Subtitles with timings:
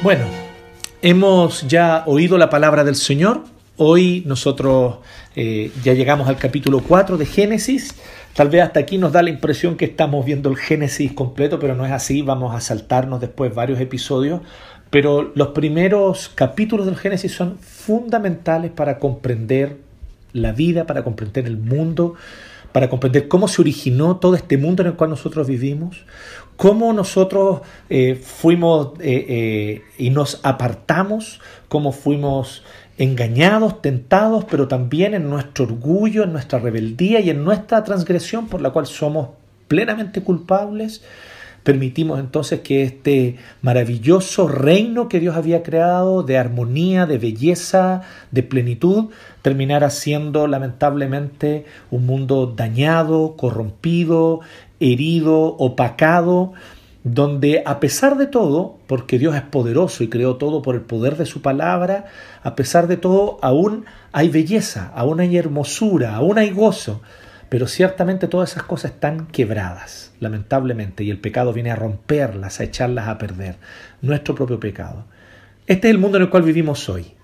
[0.00, 0.26] Bueno,
[1.02, 3.42] hemos ya oído la palabra del Señor.
[3.76, 4.98] Hoy nosotros
[5.34, 7.96] eh, ya llegamos al capítulo 4 de Génesis.
[8.32, 11.74] Tal vez hasta aquí nos da la impresión que estamos viendo el Génesis completo, pero
[11.74, 12.22] no es así.
[12.22, 14.40] Vamos a saltarnos después varios episodios.
[14.90, 19.78] Pero los primeros capítulos del Génesis son fundamentales para comprender
[20.32, 22.14] la vida, para comprender el mundo,
[22.70, 26.04] para comprender cómo se originó todo este mundo en el cual nosotros vivimos,
[26.58, 32.64] cómo nosotros eh, fuimos eh, eh, y nos apartamos, cómo fuimos
[32.98, 38.60] engañados, tentados, pero también en nuestro orgullo, en nuestra rebeldía y en nuestra transgresión por
[38.60, 39.28] la cual somos
[39.68, 41.04] plenamente culpables.
[41.68, 48.00] Permitimos entonces que este maravilloso reino que Dios había creado de armonía, de belleza,
[48.30, 49.10] de plenitud,
[49.42, 54.40] terminara siendo lamentablemente un mundo dañado, corrompido,
[54.80, 56.54] herido, opacado,
[57.04, 61.18] donde a pesar de todo, porque Dios es poderoso y creó todo por el poder
[61.18, 62.06] de su palabra,
[62.42, 67.02] a pesar de todo aún hay belleza, aún hay hermosura, aún hay gozo,
[67.50, 72.64] pero ciertamente todas esas cosas están quebradas, lamentablemente, y el pecado viene a romperlas, a
[72.64, 73.56] echarlas a perder,
[74.02, 75.04] nuestro propio pecado.
[75.66, 77.14] Este es el mundo en el cual vivimos hoy.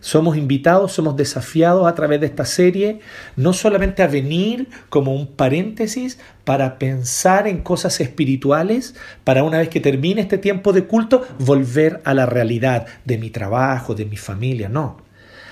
[0.00, 2.98] Somos invitados, somos desafiados a través de esta serie,
[3.36, 9.68] no solamente a venir como un paréntesis para pensar en cosas espirituales, para una vez
[9.68, 14.16] que termine este tiempo de culto, volver a la realidad de mi trabajo, de mi
[14.16, 14.96] familia, no.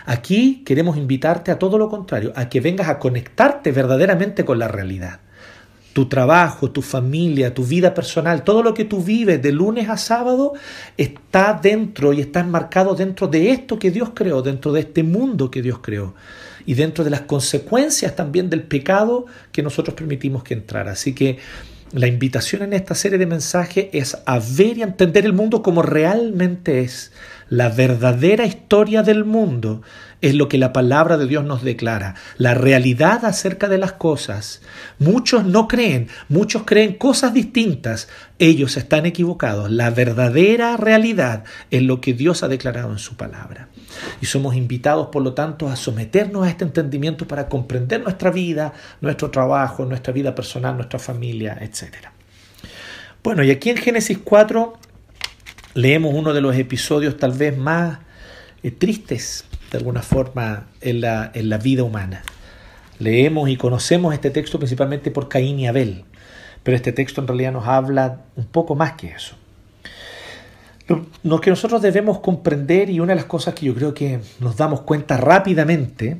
[0.04, 4.66] Aquí queremos invitarte a todo lo contrario, a que vengas a conectarte verdaderamente con la
[4.66, 5.20] realidad
[5.92, 9.96] tu trabajo, tu familia, tu vida personal, todo lo que tú vives de lunes a
[9.96, 10.52] sábado
[10.96, 15.50] está dentro y está enmarcado dentro de esto que Dios creó, dentro de este mundo
[15.50, 16.14] que Dios creó
[16.66, 20.92] y dentro de las consecuencias también del pecado que nosotros permitimos que entrara.
[20.92, 21.38] Así que
[21.92, 25.82] la invitación en esta serie de mensajes es a ver y entender el mundo como
[25.82, 27.12] realmente es,
[27.48, 29.82] la verdadera historia del mundo
[30.20, 34.60] es lo que la palabra de Dios nos declara, la realidad acerca de las cosas.
[34.98, 38.08] Muchos no creen, muchos creen cosas distintas.
[38.38, 39.70] Ellos están equivocados.
[39.70, 43.68] La verdadera realidad es lo que Dios ha declarado en su palabra.
[44.20, 48.74] Y somos invitados, por lo tanto, a someternos a este entendimiento para comprender nuestra vida,
[49.00, 52.08] nuestro trabajo, nuestra vida personal, nuestra familia, etc.
[53.22, 54.74] Bueno, y aquí en Génesis 4
[55.74, 57.98] leemos uno de los episodios tal vez más
[58.62, 62.22] eh, tristes de alguna forma en la, en la vida humana.
[62.98, 66.04] Leemos y conocemos este texto principalmente por Caín y Abel,
[66.62, 69.36] pero este texto en realidad nos habla un poco más que eso.
[71.22, 74.56] Lo, que nosotros debemos comprender y una de las cosas que yo creo que nos
[74.56, 76.16] damos cuenta rápidamente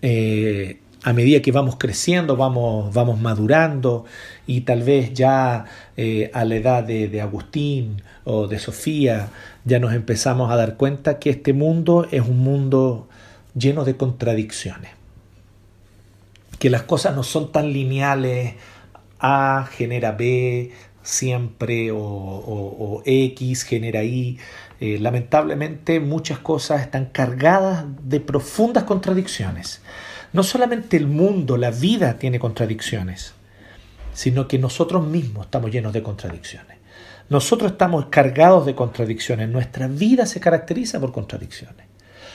[0.00, 4.04] eh, a medida que vamos creciendo, vamos, vamos madurando
[4.46, 5.64] y tal vez ya
[5.96, 9.30] eh, a la edad de, de, Agustín o de Sofía
[9.64, 13.08] ya nos empezamos a dar cuenta que este mundo es un mundo
[13.54, 14.92] lleno de contradicciones,
[16.58, 18.54] que las cosas no son tan lineales,
[19.18, 24.38] A genera B siempre o, o, X genera Y.
[24.80, 29.80] Eh, lamentablemente muchas cosas están cargadas de profundas contradicciones.
[30.32, 33.34] No solamente el mundo, la vida tiene contradicciones,
[34.14, 36.78] sino que nosotros mismos estamos llenos de contradicciones.
[37.28, 39.48] Nosotros estamos cargados de contradicciones.
[39.48, 41.86] Nuestra vida se caracteriza por contradicciones.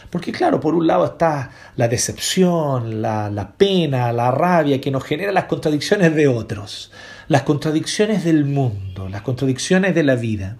[0.09, 5.03] Porque claro, por un lado está la decepción, la, la, pena, la rabia que nos
[5.03, 6.91] genera las contradicciones de otros,
[7.28, 10.57] las contradicciones del mundo, las contradicciones de la vida.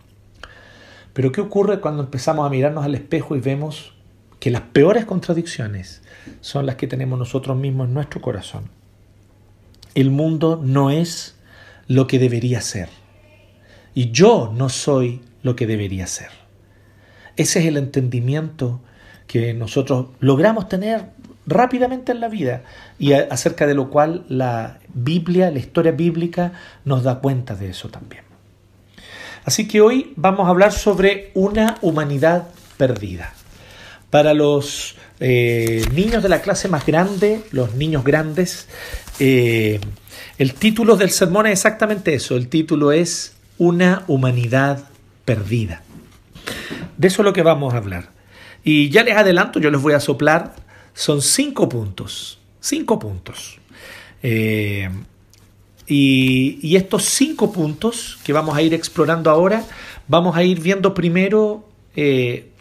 [1.13, 3.93] Pero ¿qué ocurre cuando empezamos a mirarnos al espejo y vemos
[4.39, 6.01] que las peores contradicciones
[6.41, 8.69] son las que tenemos nosotros mismos en nuestro corazón.
[9.95, 11.35] El mundo no es
[11.87, 12.89] lo que debería ser.
[13.93, 16.29] Y yo no soy lo que debería ser.
[17.35, 18.81] Ese es el entendimiento
[19.25, 21.05] que nosotros logramos tener
[21.45, 22.63] rápidamente en la vida
[22.99, 26.53] y acerca de lo cual la Biblia, la historia bíblica,
[26.83, 28.23] nos da cuenta de eso también.
[29.45, 33.33] Así que hoy vamos a hablar sobre una humanidad perdida.
[34.17, 38.67] Para los eh, niños de la clase más grande, los niños grandes,
[39.19, 39.79] eh,
[40.39, 42.35] el título del sermón es exactamente eso.
[42.35, 44.85] El título es Una humanidad
[45.23, 45.83] perdida.
[46.97, 48.09] De eso es lo que vamos a hablar.
[48.63, 50.55] Y ya les adelanto, yo les voy a soplar,
[50.95, 52.39] son cinco puntos.
[52.59, 53.59] Cinco puntos.
[54.23, 54.89] Eh,
[55.85, 59.63] y, y, estos cinco puntos que vamos a ir explorando ahora,
[60.07, 61.69] vamos a ir viendo primero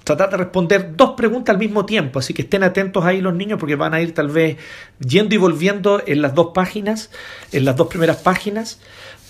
[0.06, 3.58] tratar de responder dos preguntas al mismo tiempo, así que estén atentos ahí los niños
[3.58, 4.56] porque van a ir tal vez
[5.00, 7.10] yendo y volviendo en las dos páginas,
[7.50, 8.78] en las dos primeras páginas,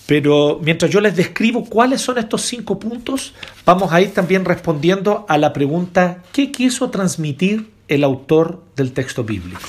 [0.06, 3.34] Pero mientras yo les describo cuáles son estos cinco puntos,
[3.64, 9.24] vamos a ir también respondiendo a la pregunta, ¿qué quiso transmitir el autor del texto
[9.24, 9.60] bíblico?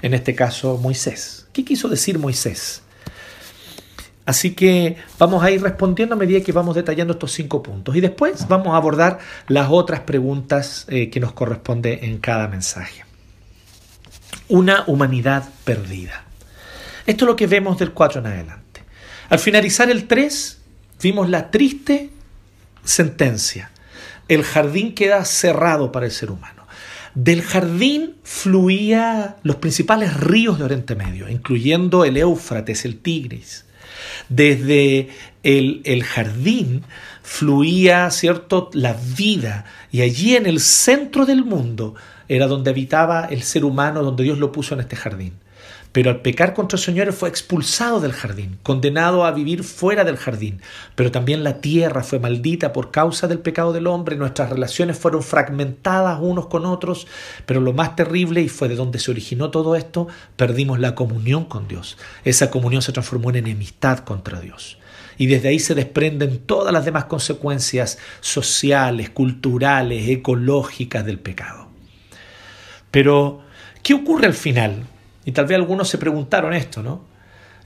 [0.00, 1.46] En este caso, Moisés.
[1.52, 2.82] ¿Qué quiso decir Moisés?
[4.26, 8.00] Así que vamos a ir respondiendo a medida que vamos detallando estos cinco puntos y
[8.00, 13.04] después vamos a abordar las otras preguntas eh, que nos corresponde en cada mensaje.
[14.48, 16.24] Una humanidad perdida.
[17.06, 18.82] Esto es lo que vemos del 4 en adelante.
[19.28, 20.60] Al finalizar el 3,
[21.00, 22.10] vimos la triste
[22.82, 23.70] sentencia.
[24.26, 26.66] El jardín queda cerrado para el ser humano.
[27.14, 33.65] Del jardín fluían los principales ríos de Oriente Medio, incluyendo el Éufrates, el Tigris.
[34.28, 35.08] Desde
[35.42, 36.82] el, el, jardín
[37.22, 39.64] fluía, ¿cierto?, la vida.
[39.90, 41.94] Y allí en el centro del mundo
[42.28, 45.34] era donde habitaba el ser humano, donde Dios lo puso en este jardín
[45.96, 50.18] pero al pecar contra el Señor fue expulsado del jardín, condenado a vivir fuera del
[50.18, 50.60] jardín.
[50.94, 55.22] Pero también la tierra fue maldita por causa del pecado del hombre, nuestras relaciones fueron
[55.22, 57.06] fragmentadas unos con otros,
[57.46, 60.06] pero lo más terrible, y fue de donde se originó todo esto,
[60.36, 61.96] perdimos la comunión con Dios.
[62.24, 64.76] Esa comunión se transformó en enemistad contra Dios.
[65.16, 71.70] Y desde ahí se desprenden todas las demás consecuencias sociales, culturales, ecológicas del pecado.
[72.90, 73.40] Pero,
[73.82, 74.84] ¿qué ocurre al final?
[75.26, 77.04] Y tal vez algunos se preguntaron esto, ¿no?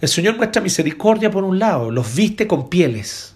[0.00, 3.34] El Señor muestra misericordia por un lado, los viste con pieles,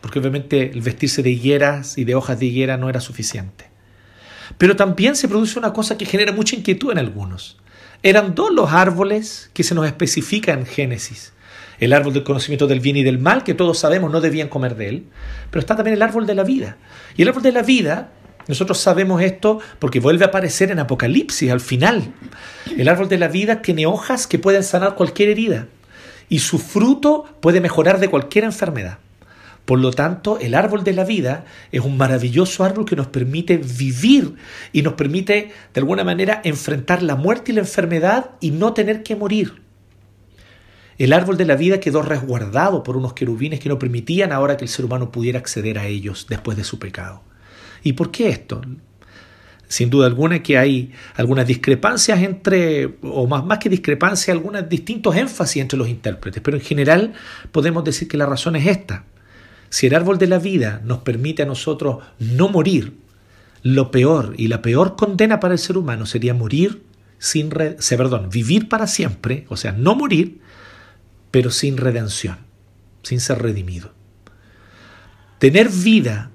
[0.00, 3.66] porque obviamente el vestirse de higueras y de hojas de higuera no era suficiente.
[4.56, 7.58] Pero también se produce una cosa que genera mucha inquietud en algunos.
[8.02, 11.34] Eran dos los árboles que se nos especifica en Génesis.
[11.78, 14.76] El árbol del conocimiento del bien y del mal, que todos sabemos no debían comer
[14.76, 15.06] de él,
[15.50, 16.78] pero está también el árbol de la vida.
[17.14, 18.12] Y el árbol de la vida
[18.48, 22.12] nosotros sabemos esto porque vuelve a aparecer en Apocalipsis al final.
[22.76, 25.66] El árbol de la vida tiene hojas que pueden sanar cualquier herida
[26.28, 28.98] y su fruto puede mejorar de cualquier enfermedad.
[29.64, 33.56] Por lo tanto, el árbol de la vida es un maravilloso árbol que nos permite
[33.56, 34.36] vivir
[34.72, 39.02] y nos permite, de alguna manera, enfrentar la muerte y la enfermedad y no tener
[39.02, 39.60] que morir.
[40.98, 44.64] El árbol de la vida quedó resguardado por unos querubines que no permitían ahora que
[44.64, 47.22] el ser humano pudiera acceder a ellos después de su pecado.
[47.86, 48.62] ¿Y por qué esto?
[49.68, 55.14] Sin duda alguna que hay algunas discrepancias entre, o más, más que discrepancias, algunos distintos
[55.14, 57.12] énfasis entre los intérpretes, pero en general
[57.52, 59.04] podemos decir que la razón es esta.
[59.68, 62.94] Si el árbol de la vida nos permite a nosotros no morir,
[63.62, 66.82] lo peor y la peor condena para el ser humano sería morir
[67.18, 70.40] sin, perdón, vivir para siempre, o sea, no morir,
[71.30, 72.38] pero sin redención,
[73.04, 73.92] sin ser redimido.
[75.38, 76.32] Tener vida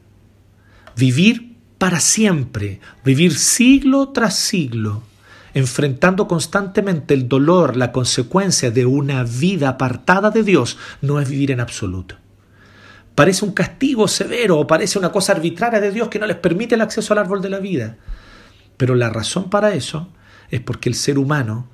[0.95, 5.03] vivir para siempre, vivir siglo tras siglo,
[5.53, 11.51] enfrentando constantemente el dolor, la consecuencia de una vida apartada de Dios, no es vivir
[11.51, 12.15] en absoluto.
[13.15, 16.75] Parece un castigo severo o parece una cosa arbitraria de Dios que no les permite
[16.75, 17.97] el acceso al árbol de la vida.
[18.77, 20.09] Pero la razón para eso
[20.49, 21.69] es porque el ser humano,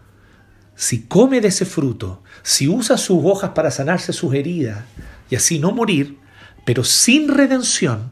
[0.75, 4.83] si come de ese fruto, si usa sus hojas para sanarse sus heridas
[5.29, 6.17] y así no morir,
[6.65, 8.11] pero sin redención,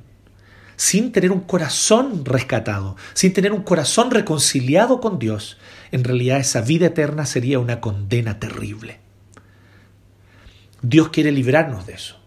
[0.75, 5.57] sin tener un corazón rescatado, sin tener un corazón reconciliado con Dios,
[5.92, 9.00] en realidad esa vida eterna sería una condena terrible.
[10.82, 12.17] Dios quiere librarnos de eso.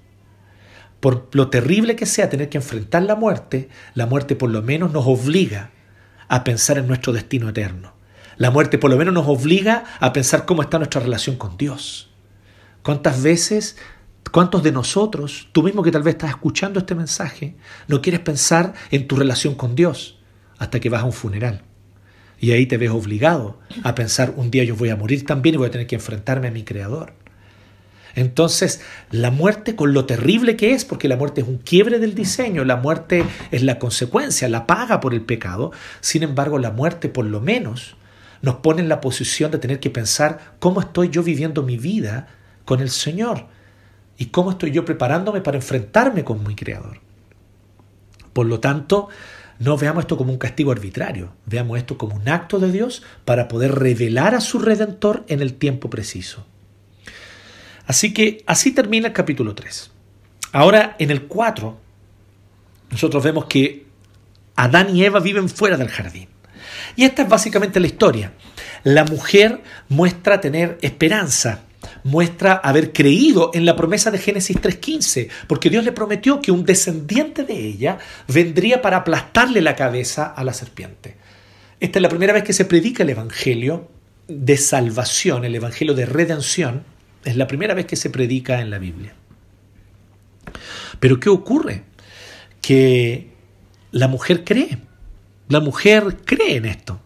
[1.00, 4.92] Por lo terrible que sea tener que enfrentar la muerte, la muerte por lo menos
[4.92, 5.70] nos obliga
[6.26, 7.92] a pensar en nuestro destino eterno.
[8.36, 12.10] La muerte por lo menos nos obliga a pensar cómo está nuestra relación con Dios.
[12.82, 13.76] ¿Cuántas veces
[14.30, 17.56] ¿Cuántos de nosotros, tú mismo que tal vez estás escuchando este mensaje,
[17.86, 20.18] no quieres pensar en tu relación con Dios
[20.58, 21.62] hasta que vas a un funeral?
[22.40, 25.58] Y ahí te ves obligado a pensar, un día yo voy a morir también y
[25.58, 27.14] voy a tener que enfrentarme a mi Creador.
[28.14, 28.80] Entonces,
[29.10, 32.64] la muerte, con lo terrible que es, porque la muerte es un quiebre del diseño,
[32.64, 37.24] la muerte es la consecuencia, la paga por el pecado, sin embargo, la muerte por
[37.24, 37.96] lo menos
[38.42, 42.28] nos pone en la posición de tener que pensar cómo estoy yo viviendo mi vida
[42.64, 43.46] con el Señor
[44.18, 47.00] y cómo estoy yo preparándome para enfrentarme con mi Creador.
[48.32, 49.08] Por lo tanto,
[49.60, 53.48] no veamos esto como un castigo arbitrario, veamos esto como un acto de Dios para
[53.48, 56.44] poder revelar a su Redentor en el tiempo preciso.
[57.86, 59.90] Así que así termina el capítulo 3.
[60.52, 61.78] Ahora en el 4,
[62.90, 63.86] nosotros vemos que
[64.56, 66.28] Adán y Eva viven fuera del jardín.
[66.96, 68.32] Y esta es básicamente la historia.
[68.82, 71.62] La mujer muestra tener esperanza,
[72.04, 76.64] muestra haber creído en la promesa de Génesis 3.15, porque Dios le prometió que un
[76.64, 81.16] descendiente de ella vendría para aplastarle la cabeza a la serpiente.
[81.80, 83.88] Esta es la primera vez que se predica el Evangelio
[84.26, 86.84] de salvación, el Evangelio de redención,
[87.24, 89.14] es la primera vez que se predica en la Biblia.
[91.00, 91.84] Pero ¿qué ocurre?
[92.60, 93.30] Que
[93.92, 94.78] la mujer cree,
[95.48, 97.00] la mujer cree en esto,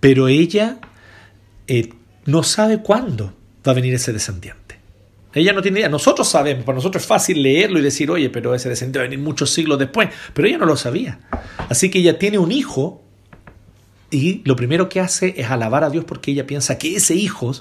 [0.00, 0.78] pero ella
[1.66, 1.90] eh,
[2.26, 3.34] no sabe cuándo
[3.66, 4.78] va a venir ese descendiente.
[5.32, 5.88] Ella no tiene idea.
[5.88, 9.08] Nosotros sabemos, para nosotros es fácil leerlo y decir, oye, pero ese descendiente va a
[9.08, 10.08] venir muchos siglos después.
[10.32, 11.20] Pero ella no lo sabía.
[11.68, 13.02] Así que ella tiene un hijo
[14.10, 17.52] y lo primero que hace es alabar a Dios porque ella piensa que ese hijo,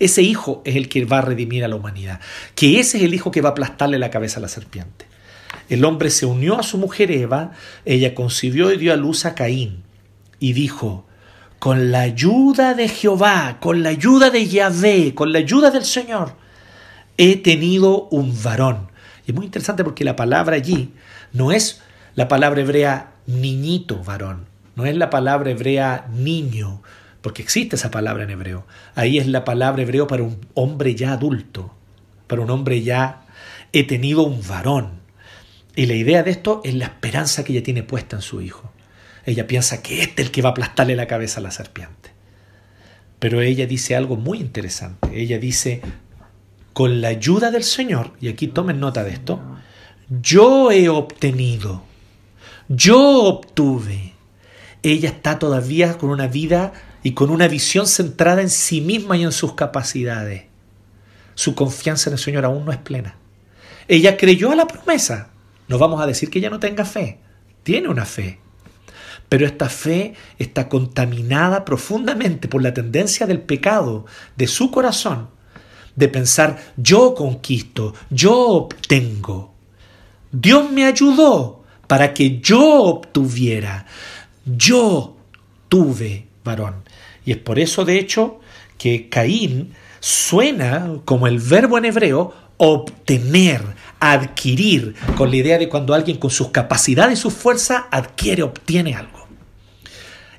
[0.00, 2.20] ese hijo es el que va a redimir a la humanidad.
[2.56, 5.06] Que ese es el hijo que va a aplastarle la cabeza a la serpiente.
[5.68, 7.52] El hombre se unió a su mujer Eva,
[7.84, 9.84] ella concibió y dio a luz a Caín
[10.40, 11.06] y dijo,
[11.60, 16.32] con la ayuda de Jehová, con la ayuda de Yahvé, con la ayuda del Señor,
[17.18, 18.88] he tenido un varón.
[19.26, 20.94] Y es muy interesante porque la palabra allí
[21.34, 21.82] no es
[22.14, 26.82] la palabra hebrea niñito varón, no es la palabra hebrea niño,
[27.20, 28.66] porque existe esa palabra en hebreo.
[28.94, 31.74] Ahí es la palabra hebreo para un hombre ya adulto,
[32.26, 33.26] para un hombre ya
[33.74, 35.00] he tenido un varón.
[35.76, 38.72] Y la idea de esto es la esperanza que ella tiene puesta en su hijo.
[39.24, 42.10] Ella piensa que este es el que va a aplastarle la cabeza a la serpiente.
[43.18, 45.08] Pero ella dice algo muy interesante.
[45.12, 45.82] Ella dice,
[46.72, 49.40] con la ayuda del Señor, y aquí tomen nota de esto,
[50.08, 51.84] yo he obtenido,
[52.68, 54.14] yo obtuve.
[54.82, 56.72] Ella está todavía con una vida
[57.02, 60.44] y con una visión centrada en sí misma y en sus capacidades.
[61.34, 63.16] Su confianza en el Señor aún no es plena.
[63.88, 65.30] Ella creyó a la promesa.
[65.68, 67.18] No vamos a decir que ella no tenga fe.
[67.62, 68.38] Tiene una fe.
[69.30, 74.04] Pero esta fe está contaminada profundamente por la tendencia del pecado
[74.36, 75.28] de su corazón
[75.96, 79.54] de pensar yo conquisto, yo obtengo.
[80.32, 83.86] Dios me ayudó para que yo obtuviera.
[84.44, 85.16] Yo
[85.68, 86.82] tuve varón.
[87.24, 88.40] Y es por eso, de hecho,
[88.78, 93.62] que Caín suena como el verbo en hebreo obtener,
[94.00, 98.94] adquirir, con la idea de cuando alguien con sus capacidades y su fuerza adquiere, obtiene
[98.94, 99.19] algo.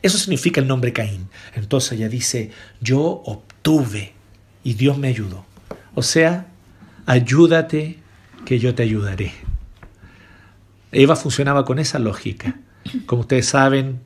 [0.02, 1.30] Eso significa el nombre Caín.
[1.56, 4.14] Entonces ella dice, yo obtuve
[4.64, 5.46] y Dios me ayudó.
[5.94, 6.48] O sea,
[7.06, 8.00] ayúdate
[8.46, 9.34] que yo te ayudaré.
[10.92, 12.60] Eva funcionaba con esa lógica.
[13.06, 14.02] Como ustedes saben,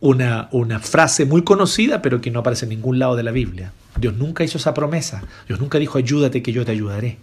[0.00, 3.72] una, una, frase muy conocida, pero que no aparece en ningún lado de la Biblia.
[3.98, 5.22] Dios nunca hizo esa promesa.
[5.46, 7.18] Dios nunca dijo, ayúdate que yo te ayudaré.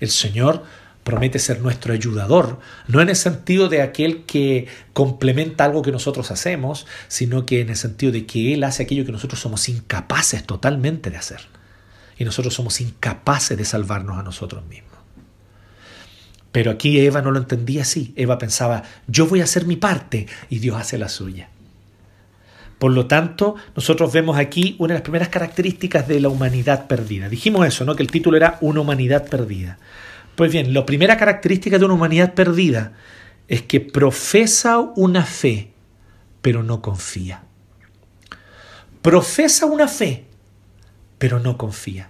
[0.00, 0.64] El Señor
[1.04, 6.30] promete ser nuestro ayudador, no en el sentido de aquel que complementa algo que nosotros
[6.30, 10.44] hacemos, sino que en el sentido de que Él hace aquello que nosotros somos incapaces
[10.44, 11.40] totalmente de hacer
[12.18, 14.90] y nosotros somos incapaces de salvarnos a nosotros mismos.
[16.52, 18.12] Pero aquí Eva no lo entendía así.
[18.16, 21.48] Eva pensaba, yo voy a hacer mi parte y Dios hace la suya.
[22.78, 27.28] Por lo tanto, nosotros vemos aquí una de las primeras características de la humanidad perdida.
[27.28, 27.94] Dijimos eso, ¿no?
[27.94, 29.78] Que el título era Una humanidad perdida.
[30.40, 32.94] Pues bien, la primera característica de una humanidad perdida
[33.46, 35.74] es que profesa una fe,
[36.40, 37.42] pero no confía.
[39.02, 40.24] Profesa una fe,
[41.18, 42.08] pero no confía.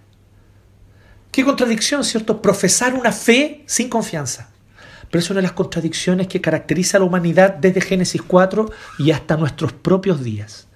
[1.33, 2.41] Qué contradicción, ¿cierto?
[2.41, 4.53] Profesar una fe sin confianza.
[5.11, 8.71] Pero es una de las contradicciones que caracteriza a la humanidad desde Génesis 4
[9.01, 10.69] y hasta nuestros propios días.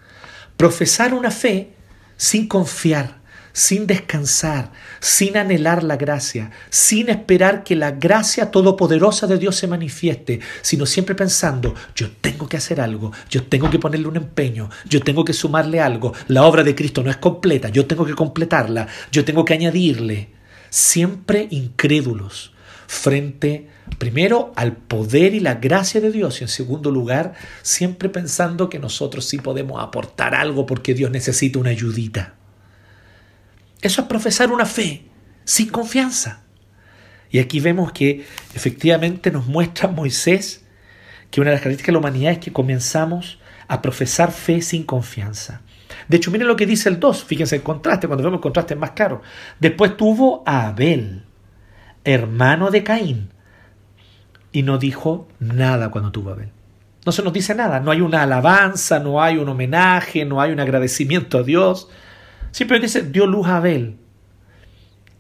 [0.57, 1.73] Profesar una fe
[2.17, 3.21] sin confiar,
[3.55, 9.69] sin descansar, sin anhelar la gracia, sin esperar que la gracia todopoderosa de Dios se
[9.69, 14.69] manifieste, sino siempre pensando, yo tengo que hacer algo, yo tengo que ponerle un empeño,
[14.87, 18.15] yo tengo que sumarle algo, la obra de Cristo no es completa, yo tengo que
[18.15, 20.31] completarla, yo tengo que añadirle,
[20.69, 22.53] siempre incrédulos
[22.89, 23.69] frente
[23.99, 28.81] primero al poder y la gracia de Dios y en segundo lugar siempre pensando que
[28.81, 32.34] nosotros sí podemos aportar algo porque Dios necesita una ayudita.
[33.85, 35.05] Eso es profesar una fe
[35.45, 36.41] sin confianza.
[37.31, 38.25] Y aquí vemos que
[38.55, 40.65] efectivamente nos muestra Moisés
[41.31, 43.39] que una de las características de la humanidad es que comenzamos
[43.69, 45.61] a profesar fe sin confianza.
[46.09, 48.73] De hecho, miren lo que dice el 2, fíjense el contraste, cuando vemos el contraste
[48.73, 49.21] es más claro.
[49.61, 51.27] Después tuvo a Abel,
[52.05, 53.33] hermano de Caín,
[54.51, 56.53] y no dijo nada cuando tuvo a Abel.
[57.05, 60.53] No se nos dice nada, no hay una alabanza, no hay un homenaje, no hay
[60.53, 61.91] un agradecimiento a Dios.
[62.55, 63.97] Simplemente dice, dio luz a Abel,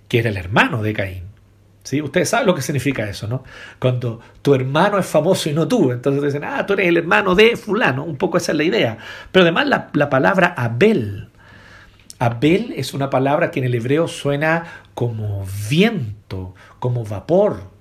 [0.06, 1.24] que era el hermano de Caín.
[1.82, 2.00] ¿Sí?
[2.00, 3.42] Ustedes saben lo que significa eso, ¿no?
[3.80, 7.34] Cuando tu hermano es famoso y no tú, entonces dicen, ah, tú eres el hermano
[7.34, 8.98] de fulano, un poco esa es la idea.
[9.32, 11.28] Pero además la, la palabra Abel,
[12.20, 17.72] Abel es una palabra que en el hebreo suena como viento, como vapor,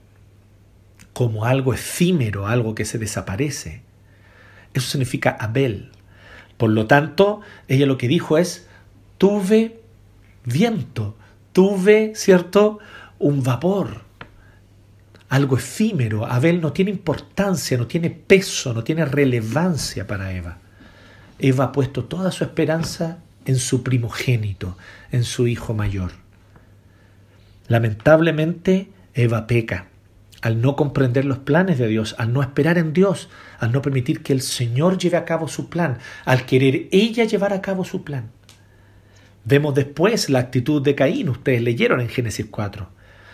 [1.14, 3.84] como algo efímero, algo que se desaparece.
[4.74, 5.92] Eso significa Abel.
[6.58, 8.68] Por lo tanto, ella lo que dijo es,
[9.24, 9.80] tuve
[10.44, 11.16] viento,
[11.54, 12.80] tuve, ¿cierto?,
[13.20, 14.02] un vapor.
[15.30, 16.26] algo efímero.
[16.26, 20.58] Abel no tiene importancia, no tiene peso, no tiene relevancia para Eva.
[21.40, 24.78] Eva ha puesto toda su esperanza en su primogénito,
[25.14, 26.12] en su hijo mayor.
[27.70, 29.88] Lamentablemente, Eva peca
[30.42, 34.22] al no comprender los planes de Dios, al no esperar en Dios, al no permitir
[34.22, 38.04] que el Señor lleve a cabo su plan, al querer ella llevar a cabo su
[38.04, 38.30] plan.
[39.46, 42.90] Vemos después la actitud de Caín, ustedes leyeron en Génesis 4,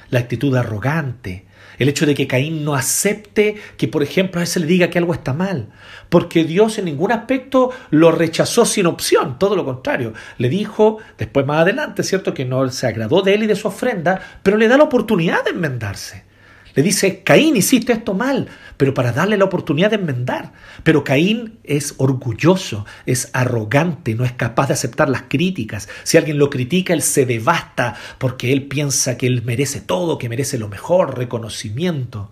[0.10, 1.46] la actitud arrogante,
[1.78, 4.90] el hecho de que Caín no acepte que, por ejemplo, a él se le diga
[4.90, 5.70] que algo está mal,
[6.10, 10.14] porque Dios en ningún aspecto lo rechazó sin opción, todo lo contrario.
[10.38, 13.68] Le dijo, después más adelante, ¿cierto?, que no se agradó de él y de su
[13.68, 16.29] ofrenda, pero le da la oportunidad de enmendarse.
[16.76, 18.48] Le dice, Caín, hiciste esto mal,
[18.78, 20.54] pero para darle la oportunidad de enmendar.
[20.84, 25.90] Pero Caín es orgulloso, es arrogante, no es capaz de aceptar las críticas.
[26.04, 30.30] Si alguien lo critica, él se devasta porque él piensa que él merece todo, que
[30.30, 32.32] merece lo mejor, reconocimiento.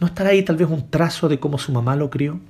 [0.00, 2.40] ¿No estará ahí tal vez un trazo de cómo su mamá lo crió?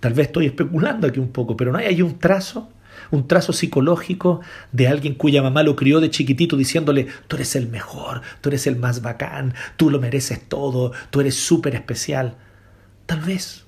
[0.00, 2.70] Tal vez estoy especulando aquí un poco, pero ¿no hay ahí un trazo?
[3.10, 4.40] Un trazo psicológico
[4.72, 8.66] de alguien cuya mamá lo crió de chiquitito diciéndole, tú eres el mejor, tú eres
[8.66, 12.36] el más bacán, tú lo mereces todo, tú eres súper especial.
[13.06, 13.64] Tal vez.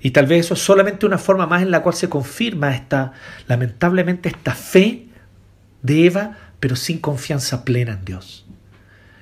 [0.00, 3.12] Y tal vez eso es solamente una forma más en la cual se confirma esta,
[3.48, 5.06] lamentablemente, esta fe
[5.82, 8.46] de Eva, pero sin confianza plena en Dios.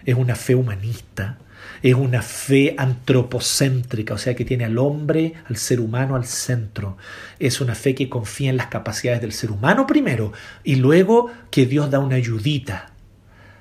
[0.05, 1.39] Es una fe humanista,
[1.85, 6.97] es una fe antropocéntrica, o sea que tiene al hombre, al ser humano al centro.
[7.39, 11.67] Es una fe que confía en las capacidades del ser humano primero y luego que
[11.67, 12.95] Dios da una ayudita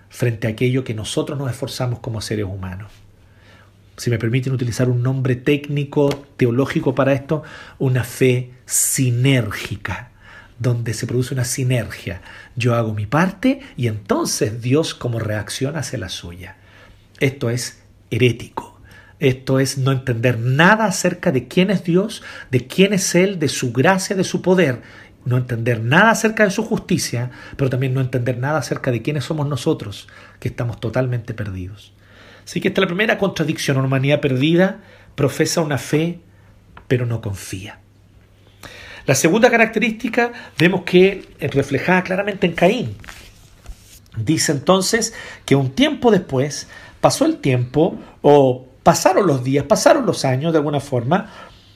[0.07, 2.93] frente a aquello que nosotros nos esforzamos como seres humanos.
[3.97, 7.43] Si me permiten utilizar un nombre técnico, teológico para esto,
[7.77, 10.11] una fe sinérgica
[10.59, 12.21] donde se produce una sinergia.
[12.55, 16.55] Yo hago mi parte y entonces Dios como reacción hace la suya.
[17.19, 17.82] Esto es
[18.15, 18.79] herético.
[19.19, 23.47] Esto es no entender nada acerca de quién es Dios, de quién es Él, de
[23.47, 24.81] su gracia, de su poder.
[25.25, 29.23] No entender nada acerca de su justicia, pero también no entender nada acerca de quiénes
[29.23, 31.93] somos nosotros, que estamos totalmente perdidos.
[32.43, 33.77] Así que esta es la primera contradicción.
[33.77, 34.81] Una humanidad perdida
[35.15, 36.19] profesa una fe,
[36.89, 37.79] pero no confía.
[39.05, 42.97] La segunda característica vemos que es reflejada claramente en Caín.
[44.17, 45.13] Dice entonces
[45.45, 46.67] que un tiempo después
[47.03, 51.29] pasó el tiempo o pasaron los días, pasaron los años de alguna forma,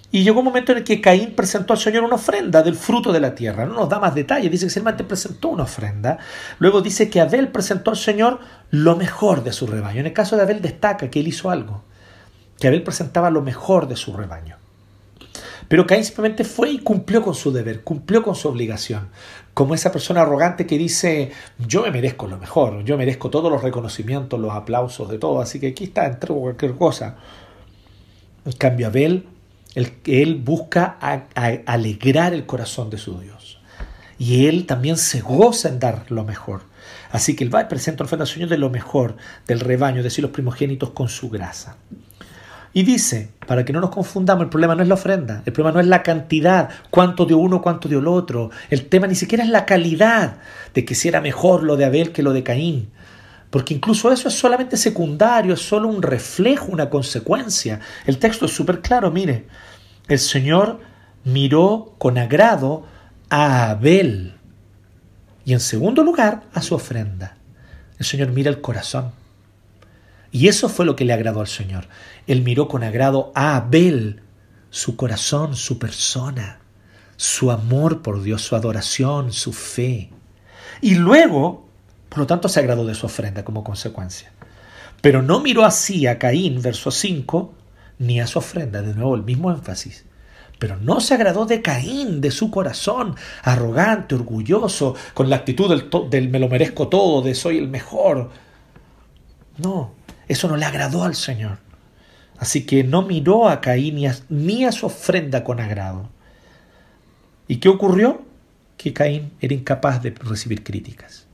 [0.09, 3.11] y llegó un momento en el que Caín presentó al Señor una ofrenda del fruto
[3.11, 3.65] de la tierra.
[3.65, 6.17] No nos da más detalles, dice que solamente presentó una ofrenda.
[6.59, 9.99] Luego dice que Abel presentó al Señor lo mejor de su rebaño.
[9.99, 11.83] En el caso de Abel destaca que él hizo algo,
[12.57, 14.55] que Abel presentaba lo mejor de su rebaño.
[15.67, 19.09] Pero Caín simplemente fue y cumplió con su deber, cumplió con su obligación.
[19.53, 23.63] Como esa persona arrogante que dice, yo me merezco lo mejor, yo merezco todos los
[23.63, 27.17] reconocimientos, los aplausos de todo, así que aquí está, entrego cualquier cosa.
[28.45, 29.25] En cambio, Abel,
[29.75, 30.97] el, él busca
[31.65, 33.59] alegrar el corazón de su Dios.
[34.19, 36.61] Y él también se goza en dar lo mejor.
[37.11, 40.03] Así que él va y presenta ofrenda al Señor de lo mejor del rebaño, es
[40.03, 41.77] decir, los primogénitos con su grasa.
[42.77, 45.73] Y dice, para que no nos confundamos, el problema no es la ofrenda, el problema
[45.73, 48.51] no es la cantidad, cuánto de uno, cuánto de otro.
[48.69, 50.37] El tema ni siquiera es la calidad
[50.75, 52.91] de que si era mejor lo de Abel que lo de Caín.
[53.49, 57.79] Porque incluso eso es solamente secundario, es solo un reflejo, una consecuencia.
[58.05, 59.47] El texto es súper claro, mire,
[60.07, 60.79] el Señor
[61.23, 62.85] miró con agrado
[63.31, 64.35] a Abel
[65.45, 67.37] y en segundo lugar a su ofrenda.
[67.97, 69.13] El Señor mira el corazón.
[70.31, 71.87] Y eso fue lo que le agradó al Señor.
[72.27, 74.21] Él miró con agrado a Abel,
[74.69, 76.59] su corazón, su persona,
[77.15, 80.11] su amor por Dios, su adoración, su fe.
[80.81, 81.67] Y luego,
[82.09, 84.31] por lo tanto, se agradó de su ofrenda como consecuencia.
[85.01, 87.53] Pero no miró así a Caín, verso 5,
[87.99, 90.05] ni a su ofrenda, de nuevo el mismo énfasis.
[90.59, 96.09] Pero no se agradó de Caín, de su corazón, arrogante, orgulloso, con la actitud del,
[96.09, 98.31] del me lo merezco todo, de soy el mejor.
[99.57, 99.96] No,
[100.27, 101.59] eso no le agradó al Señor.
[102.37, 103.95] Así que no miró a Caín
[104.29, 106.09] ni a, su ofrenda con agrado.
[107.47, 108.21] ¿Y qué ocurrió?
[108.77, 111.25] Que Caín era incapaz de recibir críticas.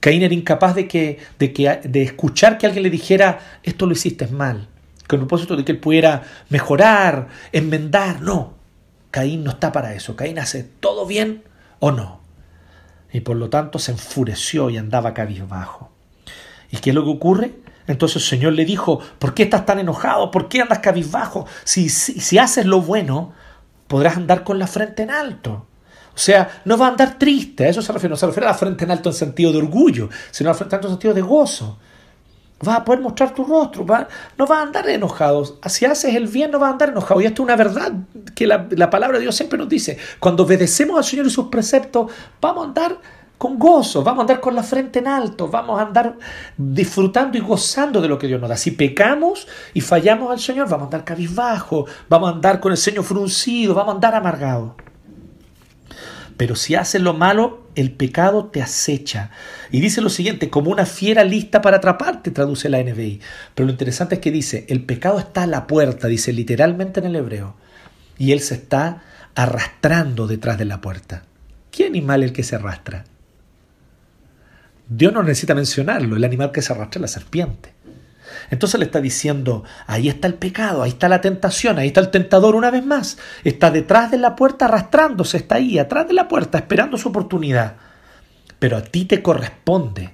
[0.00, 3.92] Caín era incapaz de, que, de, que, de escuchar que alguien le dijera, esto lo
[3.92, 4.68] hiciste mal,
[5.08, 8.20] con el propósito de que él pudiera mejorar, enmendar.
[8.20, 8.54] No,
[9.10, 10.14] Caín no está para eso.
[10.14, 11.42] Caín hace todo bien
[11.78, 12.20] o no.
[13.12, 15.90] Y por lo tanto se enfureció y andaba cabizbajo.
[16.70, 17.52] ¿Y qué es lo que ocurre?
[17.88, 20.30] Entonces el Señor le dijo, ¿por qué estás tan enojado?
[20.30, 21.46] ¿Por qué andas cabizbajo?
[21.64, 23.32] Si, si, haces lo bueno,
[23.88, 25.66] podrás andar con la frente en alto.
[26.14, 28.50] O sea, no va a andar triste, a eso se refiere, no se refiere a
[28.50, 30.92] la frente en alto en sentido de orgullo, sino a la frente en alto en
[30.94, 31.78] sentido de gozo.
[32.60, 33.86] vas a poder mostrar tu rostro,
[34.36, 35.58] no vas a andar enojado.
[35.66, 37.22] Si haces el bien, no vas a andar enojado.
[37.22, 37.90] Y esto es una verdad
[38.34, 39.96] que la, la palabra de Dios siempre nos dice.
[40.18, 43.00] Cuando obedecemos al Señor y sus preceptos, vamos a andar
[43.38, 46.18] con gozo, vamos a andar con la frente en alto, vamos a andar
[46.56, 48.56] disfrutando y gozando de lo que Dios nos da.
[48.56, 52.78] Si pecamos y fallamos al Señor, vamos a andar cabizbajo, vamos a andar con el
[52.78, 54.76] ceño fruncido, vamos a andar amargado.
[56.36, 59.30] Pero si haces lo malo, el pecado te acecha.
[59.70, 63.20] Y dice lo siguiente, como una fiera lista para atraparte, traduce la NBI.
[63.54, 67.06] Pero lo interesante es que dice, el pecado está a la puerta, dice literalmente en
[67.06, 67.56] el hebreo.
[68.18, 69.02] Y él se está
[69.34, 71.24] arrastrando detrás de la puerta.
[71.72, 73.04] ¿Qué animal es el que se arrastra?
[74.88, 77.74] Dios no necesita mencionarlo, el animal que se arrastra es la serpiente.
[78.50, 82.10] Entonces le está diciendo, ahí está el pecado, ahí está la tentación, ahí está el
[82.10, 83.18] tentador una vez más.
[83.44, 87.76] Está detrás de la puerta arrastrándose, está ahí, atrás de la puerta, esperando su oportunidad.
[88.58, 90.10] Pero a ti te corresponde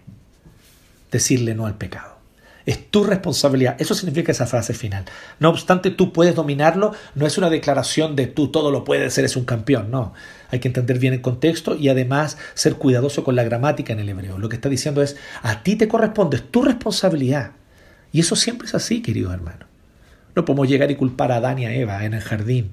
[1.10, 2.13] decirle no al pecado.
[2.66, 3.76] Es tu responsabilidad.
[3.78, 5.04] Eso significa esa frase final.
[5.38, 6.92] No obstante, tú puedes dominarlo.
[7.14, 9.90] No es una declaración de tú todo lo puedes, eres un campeón.
[9.90, 10.14] No.
[10.50, 14.08] Hay que entender bien el contexto y además ser cuidadoso con la gramática en el
[14.08, 14.38] hebreo.
[14.38, 17.52] Lo que está diciendo es, a ti te corresponde, es tu responsabilidad.
[18.12, 19.66] Y eso siempre es así, querido hermano.
[20.34, 22.72] No podemos llegar y culpar a Adán y a Eva en el jardín.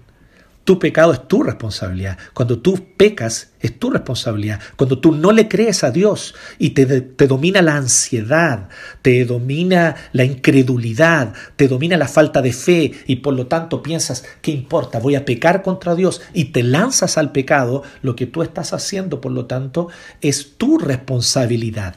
[0.63, 2.19] Tu pecado es tu responsabilidad.
[2.33, 4.59] Cuando tú pecas es tu responsabilidad.
[4.75, 8.69] Cuando tú no le crees a Dios y te, te, domina la ansiedad,
[9.01, 14.23] te domina la incredulidad, te domina la falta de fe y por lo tanto piensas,
[14.41, 14.99] ¿qué importa?
[14.99, 19.19] Voy a pecar contra Dios y te lanzas al pecado, lo que tú estás haciendo
[19.19, 19.87] por lo tanto
[20.21, 21.95] es tu responsabilidad.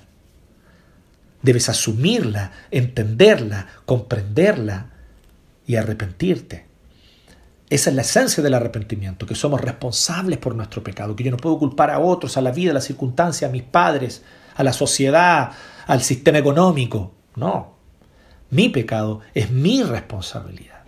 [1.42, 4.90] Debes asumirla, entenderla, comprenderla
[5.66, 6.73] y arrepentirte.
[7.74, 11.38] Esa es la esencia del arrepentimiento, que somos responsables por nuestro pecado, que yo no
[11.38, 14.22] puedo culpar a otros, a la vida, a las circunstancias, a mis padres,
[14.54, 15.50] a la sociedad,
[15.88, 17.14] al sistema económico.
[17.34, 17.74] No,
[18.50, 20.84] mi pecado es mi responsabilidad.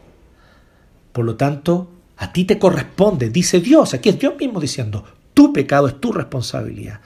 [1.10, 5.52] Por lo tanto, a ti te corresponde, dice Dios, aquí es Dios mismo diciendo, tu
[5.52, 7.00] pecado es tu responsabilidad.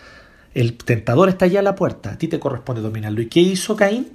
[0.52, 3.22] El tentador está allá a la puerta, a ti te corresponde dominarlo.
[3.22, 4.08] ¿Y qué hizo Caín?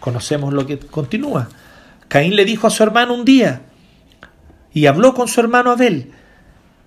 [0.00, 1.48] Conocemos lo que continúa.
[2.08, 3.62] Caín le dijo a su hermano un día
[4.78, 6.12] y habló con su hermano Abel.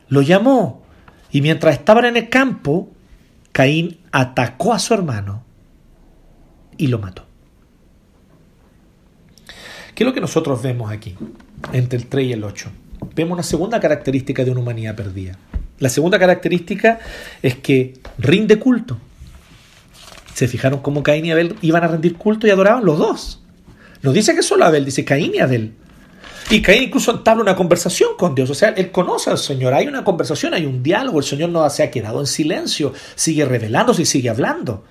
[0.08, 0.82] Lo llamó
[1.30, 2.90] y mientras estaban en el campo,
[3.52, 5.44] Caín atacó a su hermano
[6.78, 7.26] y lo mató.
[9.94, 11.18] ¿Qué es lo que nosotros vemos aquí,
[11.74, 12.70] entre el 3 y el 8?
[13.14, 15.38] Vemos una segunda característica de una humanidad perdida.
[15.80, 17.00] La segunda característica
[17.42, 18.98] es que rinde culto.
[20.34, 23.44] ¿Se fijaron cómo Caín y Abel iban a rendir culto y adoraban los dos?
[24.02, 25.74] No dice que solo Abel, dice Caín y Abel.
[26.52, 28.50] Y Caín incluso entabla una conversación con Dios.
[28.50, 29.74] O sea, él conoce al Señor.
[29.74, 31.20] Hay una conversación, hay un diálogo.
[31.20, 32.92] El Señor no se ha quedado en silencio.
[33.16, 34.84] Sigue revelándose y sigue hablando.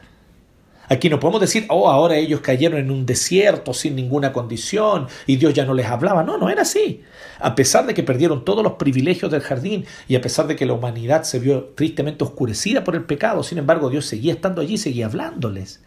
[0.88, 5.36] Aquí no podemos decir, oh, ahora ellos cayeron en un desierto sin ninguna condición y
[5.36, 6.22] Dios ya no les hablaba.
[6.22, 7.02] No, no era así.
[7.40, 10.64] A pesar de que perdieron todos los privilegios del jardín y a pesar de que
[10.64, 14.78] la humanidad se vio tristemente oscurecida por el pecado, sin embargo Dios seguía estando allí,
[14.78, 15.80] seguía hablándoles.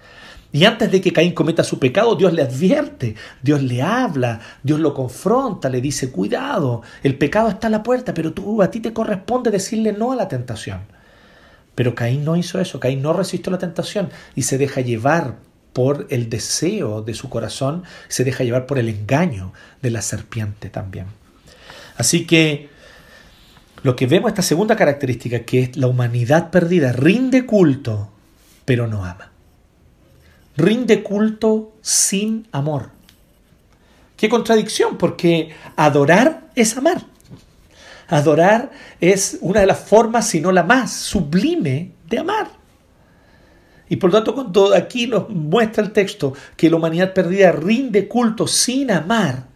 [0.53, 4.79] Y antes de que Caín cometa su pecado, Dios le advierte, Dios le habla, Dios
[4.79, 8.79] lo confronta, le dice, cuidado, el pecado está a la puerta, pero tú a ti
[8.79, 10.81] te corresponde decirle no a la tentación.
[11.73, 15.37] Pero Caín no hizo eso, Caín no resistió la tentación y se deja llevar
[15.73, 20.69] por el deseo de su corazón, se deja llevar por el engaño de la serpiente
[20.69, 21.07] también.
[21.97, 22.69] Así que
[23.81, 28.11] lo que vemos esta segunda característica, que es la humanidad perdida, rinde culto,
[28.65, 29.32] pero no ama.
[30.55, 32.91] Rinde culto sin amor.
[34.15, 37.03] Qué contradicción, porque adorar es amar.
[38.07, 42.47] Adorar es una de las formas, si no la más sublime, de amar.
[43.89, 48.07] Y por lo tanto, cuando aquí nos muestra el texto que la humanidad perdida rinde
[48.07, 49.47] culto sin amar,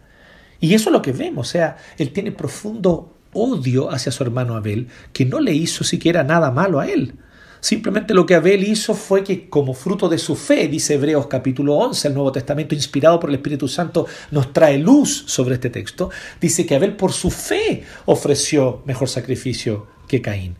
[0.60, 4.56] y eso es lo que vemos, o sea, él tiene profundo odio hacia su hermano
[4.56, 7.14] Abel, que no le hizo siquiera nada malo a él.
[7.60, 11.76] Simplemente lo que Abel hizo fue que como fruto de su fe, dice Hebreos capítulo
[11.76, 16.10] 11, el Nuevo Testamento inspirado por el Espíritu Santo nos trae luz sobre este texto,
[16.40, 20.56] dice que Abel por su fe ofreció mejor sacrificio que Caín.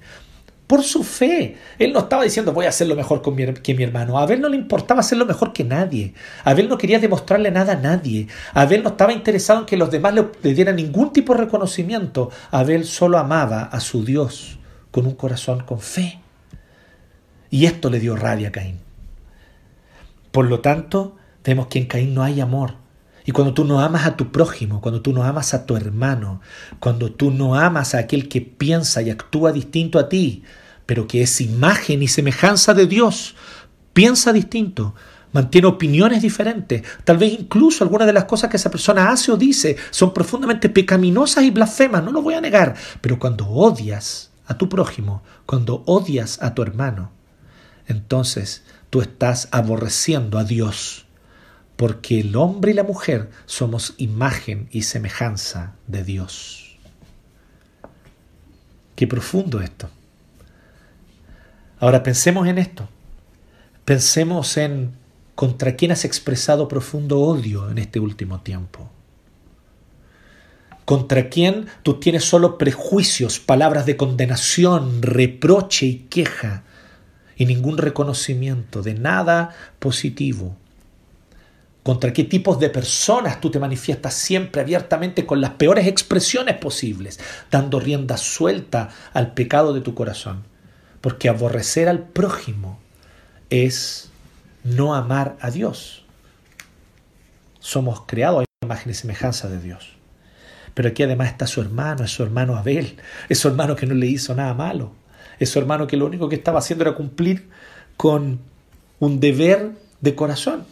[0.67, 1.57] Por su fe.
[1.79, 3.23] Él no estaba diciendo voy a hacerlo mejor
[3.63, 4.19] que mi hermano.
[4.19, 6.13] A Abel no le importaba hacerlo mejor que nadie.
[6.45, 8.27] Abel no quería demostrarle nada a nadie.
[8.53, 12.31] Abel no estaba interesado en que los demás le dieran ningún tipo de reconocimiento.
[12.51, 14.59] Abel solo amaba a su Dios
[14.91, 16.21] con un corazón con fe.
[17.51, 18.81] Y esto le dio rabia a Caín.
[20.33, 22.75] Por lo tanto, vemos que en Caín no hay amor.
[23.25, 26.41] Y cuando tú no amas a tu prójimo, cuando tú no amas a tu hermano,
[26.81, 30.45] cuando tú no amas a aquel que piensa y actúa distinto a ti,
[30.87, 33.35] pero que es imagen y semejanza de Dios,
[33.93, 34.95] piensa distinto,
[35.33, 36.83] mantiene opiniones diferentes.
[37.05, 40.71] Tal vez incluso algunas de las cosas que esa persona hace o dice son profundamente
[40.71, 42.75] pecaminosas y blasfemas, no lo voy a negar.
[43.03, 47.18] Pero cuando odias a tu prójimo, cuando odias a tu hermano,
[47.89, 51.07] entonces tú estás aborreciendo a Dios.
[51.77, 56.77] Porque el hombre y la mujer somos imagen y semejanza de Dios.
[58.97, 59.89] Qué profundo esto.
[61.79, 62.89] Ahora pensemos en esto.
[63.85, 64.93] Pensemos en
[65.37, 68.91] contra quién has expresado profundo odio en este último tiempo.
[70.85, 76.65] Contra quién tú tienes solo prejuicios, palabras de condenación, reproche y queja,
[77.39, 80.57] y ningún reconocimiento de nada positivo.
[81.85, 87.19] Contra qué tipos de personas tú te manifiestas siempre abiertamente con las peores expresiones posibles,
[87.51, 90.45] dando rienda suelta al pecado de tu corazón.
[91.01, 92.81] Porque aborrecer al prójimo
[93.49, 94.11] es
[94.65, 96.05] no amar a Dios.
[97.61, 99.93] Somos creados a imagen y semejanza de Dios.
[100.75, 102.99] Pero aquí además está su hermano, es su hermano Abel,
[103.29, 104.93] es su hermano que no le hizo nada malo,
[105.39, 107.49] es su hermano que lo único que estaba haciendo era cumplir
[107.97, 108.41] con
[108.99, 109.71] un deber
[110.01, 110.65] de corazón.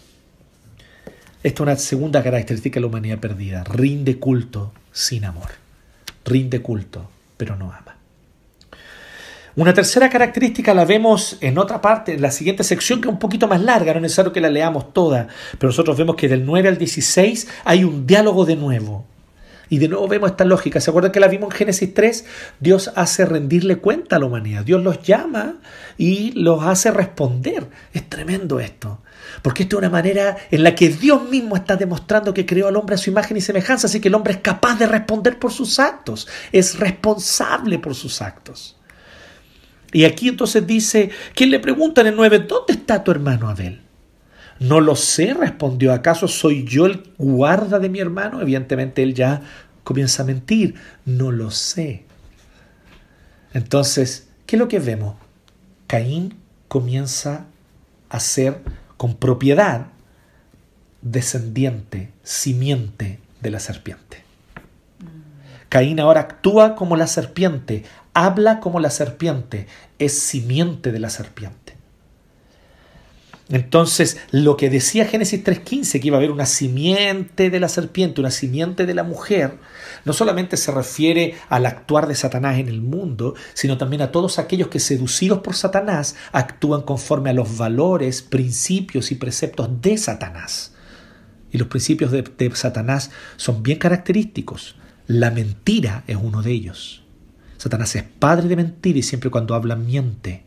[1.43, 3.65] Esta es una segunda característica de la humanidad perdida.
[3.65, 5.51] Rinde culto sin amor.
[6.25, 7.97] Rinde culto, pero no ama.
[9.57, 13.19] Una tercera característica la vemos en otra parte, en la siguiente sección, que es un
[13.19, 16.45] poquito más larga, no es necesario que la leamos toda, pero nosotros vemos que del
[16.45, 19.07] 9 al 16 hay un diálogo de nuevo.
[19.69, 20.81] Y de nuevo vemos esta lógica.
[20.81, 22.25] ¿Se acuerdan que la vimos en Génesis 3?
[22.61, 24.65] Dios hace rendirle cuenta a la humanidad.
[24.65, 25.57] Dios los llama
[25.99, 27.67] y los hace responder.
[27.93, 29.01] Es tremendo esto.
[29.43, 32.77] Porque esto es una manera en la que Dios mismo está demostrando que creó al
[32.77, 35.53] hombre a su imagen y semejanza, así que el hombre es capaz de responder por
[35.53, 38.77] sus actos, es responsable por sus actos.
[39.93, 43.86] Y aquí entonces dice, ¿quién le pregunta en el 9, ¿dónde está tu hermano Abel?
[44.59, 48.41] No lo sé, respondió, ¿acaso soy yo el guarda de mi hermano?
[48.41, 49.43] Evidentemente él ya
[49.85, 52.05] comienza a mentir, no lo sé.
[53.53, 55.17] Entonces, ¿qué es lo que vemos?
[55.87, 56.35] Caín
[56.69, 57.47] comienza
[58.09, 58.61] a ser
[58.97, 59.89] con propiedad
[61.03, 64.25] descendiente, simiente de la serpiente.
[65.69, 69.67] Caín ahora actúa como la serpiente, habla como la serpiente,
[69.99, 71.66] es simiente de la serpiente.
[73.49, 78.21] Entonces, lo que decía Génesis 3.15, que iba a haber una simiente de la serpiente,
[78.21, 79.59] una simiente de la mujer,
[80.05, 84.41] no solamente se refiere al actuar de Satanás en el mundo, sino también a todos
[84.41, 90.73] aquellos que seducidos por Satanás actúan conforme a los valores, principios y preceptos de Satanás.
[91.53, 94.75] Y los principios de, Satanás son bien característicos.
[95.07, 97.05] La mentira es uno de ellos.
[97.59, 100.45] Satanás es padre de mentir y siempre cuando habla miente.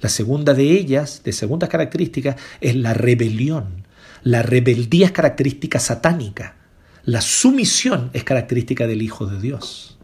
[0.00, 3.86] La segunda de ellas, de segundas características, es la rebelión.
[4.22, 6.56] La rebeldía es característica satánica.
[7.04, 9.98] La sumisión es característica del Hijo de Dios.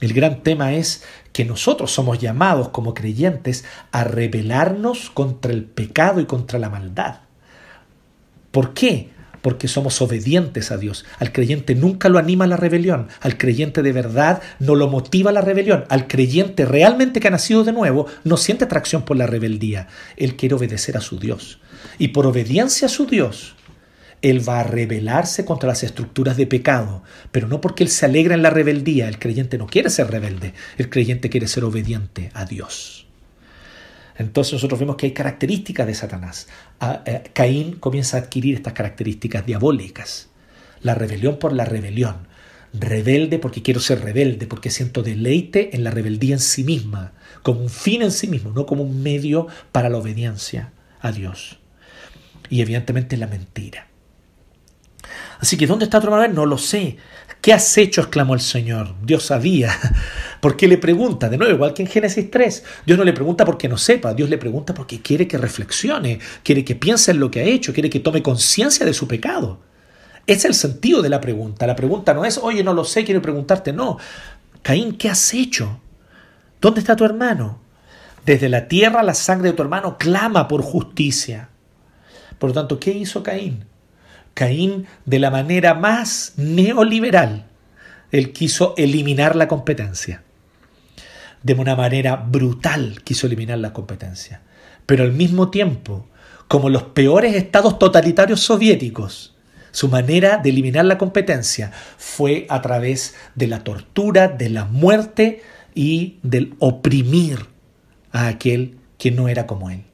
[0.00, 6.20] El gran tema es que nosotros somos llamados como creyentes a rebelarnos contra el pecado
[6.20, 7.20] y contra la maldad.
[8.50, 9.10] ¿Por qué?
[9.48, 11.06] Porque somos obedientes a Dios.
[11.18, 15.40] Al creyente nunca lo anima la rebelión, al creyente de verdad no lo motiva la
[15.40, 19.88] rebelión, al creyente realmente que ha nacido de nuevo no siente atracción por la rebeldía,
[20.18, 21.60] él quiere obedecer a su Dios.
[21.96, 23.56] Y por obediencia a su Dios,
[24.20, 28.34] él va a rebelarse contra las estructuras de pecado, pero no porque él se alegra
[28.34, 32.44] en la rebeldía, el creyente no quiere ser rebelde, el creyente quiere ser obediente a
[32.44, 33.07] Dios.
[34.18, 36.48] Entonces nosotros vemos que hay características de Satanás.
[37.06, 40.28] Eh, Caín comienza a adquirir estas características diabólicas.
[40.82, 42.26] La rebelión por la rebelión.
[42.72, 47.60] Rebelde porque quiero ser rebelde, porque siento deleite en la rebeldía en sí misma, como
[47.60, 51.60] un fin en sí mismo, no como un medio para la obediencia a Dios.
[52.50, 53.86] Y evidentemente la mentira.
[55.38, 56.34] Así que ¿dónde está otro Manuel?
[56.34, 56.96] No lo sé.
[57.40, 58.00] ¿Qué has hecho?
[58.00, 58.94] exclamó el Señor.
[59.02, 59.72] Dios sabía.
[60.40, 63.68] Porque le pregunta, de nuevo, igual que en Génesis 3, Dios no le pregunta porque
[63.68, 67.40] no sepa, Dios le pregunta porque quiere que reflexione, quiere que piense en lo que
[67.40, 69.60] ha hecho, quiere que tome conciencia de su pecado.
[70.26, 71.66] Es el sentido de la pregunta.
[71.66, 73.72] La pregunta no es, oye, no lo sé, quiero preguntarte.
[73.72, 73.98] No.
[74.62, 75.80] Caín, ¿qué has hecho?
[76.60, 77.60] ¿Dónde está tu hermano?
[78.26, 81.48] Desde la tierra la sangre de tu hermano clama por justicia.
[82.38, 83.64] Por lo tanto, ¿qué hizo Caín?
[84.34, 87.46] Caín, de la manera más neoliberal,
[88.12, 90.22] él quiso eliminar la competencia.
[91.42, 94.42] De una manera brutal quiso eliminar la competencia.
[94.86, 96.06] Pero al mismo tiempo,
[96.48, 99.36] como los peores estados totalitarios soviéticos,
[99.70, 105.42] su manera de eliminar la competencia fue a través de la tortura, de la muerte
[105.74, 107.46] y del oprimir
[108.12, 109.84] a aquel que no era como él.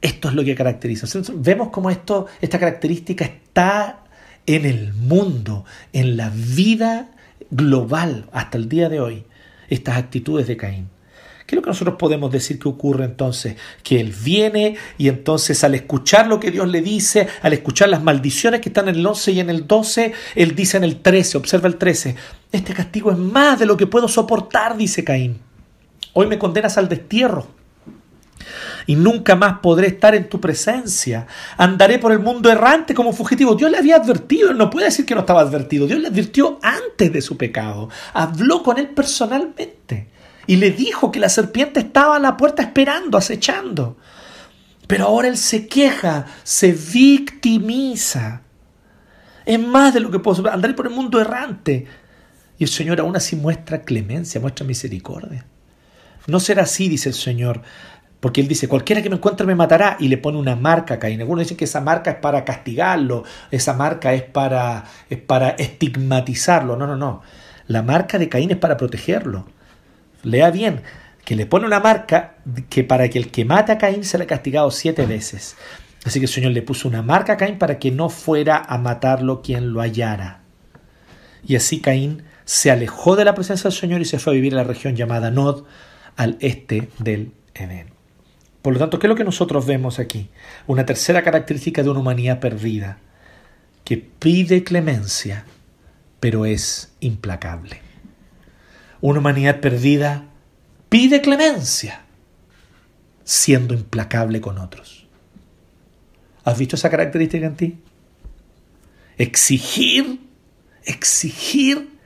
[0.00, 1.06] Esto es lo que caracteriza.
[1.34, 4.04] vemos cómo esto, esta característica está
[4.46, 7.10] en el mundo, en la vida
[7.50, 9.24] global hasta el día de hoy,
[9.72, 10.88] estas actitudes de Caín.
[11.46, 13.56] ¿Qué es lo que nosotros podemos decir que ocurre entonces?
[13.82, 18.02] Que él viene y entonces al escuchar lo que Dios le dice, al escuchar las
[18.02, 21.38] maldiciones que están en el 11 y en el 12, él dice en el 13,
[21.38, 22.14] observa el 13,
[22.52, 25.40] este castigo es más de lo que puedo soportar, dice Caín.
[26.12, 27.61] Hoy me condenas al destierro
[28.86, 31.26] y nunca más podré estar en tu presencia.
[31.56, 33.54] Andaré por el mundo errante como fugitivo.
[33.54, 35.86] Dios le había advertido, no puede decir que no estaba advertido.
[35.86, 37.88] Dios le advirtió antes de su pecado.
[38.12, 40.08] Habló con él personalmente
[40.46, 43.96] y le dijo que la serpiente estaba a la puerta esperando, acechando.
[44.86, 48.42] Pero ahora él se queja, se victimiza.
[49.44, 51.86] Es más de lo que puedo Andaré por el mundo errante.
[52.58, 55.46] Y el Señor aún así muestra clemencia, muestra misericordia.
[56.26, 57.62] No será así, dice el Señor.
[58.22, 60.98] Porque él dice, cualquiera que me encuentre me matará y le pone una marca a
[61.00, 61.20] Caín.
[61.20, 66.76] Algunos dicen que esa marca es para castigarlo, esa marca es para, es para estigmatizarlo.
[66.76, 67.22] No, no, no.
[67.66, 69.48] La marca de Caín es para protegerlo.
[70.22, 70.82] Lea bien,
[71.24, 72.36] que le pone una marca
[72.70, 75.56] que para que el que mate a Caín se le ha castigado siete veces.
[76.04, 78.78] Así que el Señor le puso una marca a Caín para que no fuera a
[78.78, 80.42] matarlo quien lo hallara.
[81.44, 84.52] Y así Caín se alejó de la presencia del Señor y se fue a vivir
[84.52, 85.64] en la región llamada Nod,
[86.14, 87.91] al este del Edén.
[88.62, 90.30] Por lo tanto, ¿qué es lo que nosotros vemos aquí?
[90.68, 92.98] Una tercera característica de una humanidad perdida,
[93.84, 95.44] que pide clemencia,
[96.20, 97.80] pero es implacable.
[99.00, 100.26] Una humanidad perdida
[100.88, 102.02] pide clemencia,
[103.24, 105.08] siendo implacable con otros.
[106.44, 107.78] ¿Has visto esa característica en ti?
[109.18, 110.20] Exigir,
[110.84, 111.98] exigir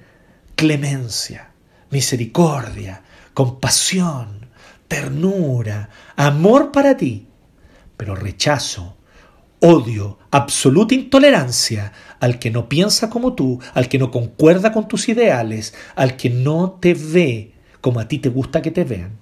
[0.55, 1.51] clemencia,
[1.91, 3.03] misericordia,
[3.35, 4.46] compasión,
[4.89, 7.27] ternura, amor para ti,
[7.97, 8.97] pero rechazo,
[9.61, 15.09] odio, absoluta intolerancia al que no piensa como tú, al que no concuerda con tus
[15.09, 19.19] ideales, al que no te ve como a ti te gusta que te vean.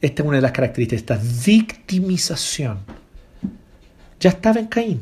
[0.00, 2.80] Esta es una de las características, esta victimización.
[4.18, 5.00] Ya estaba en Caín.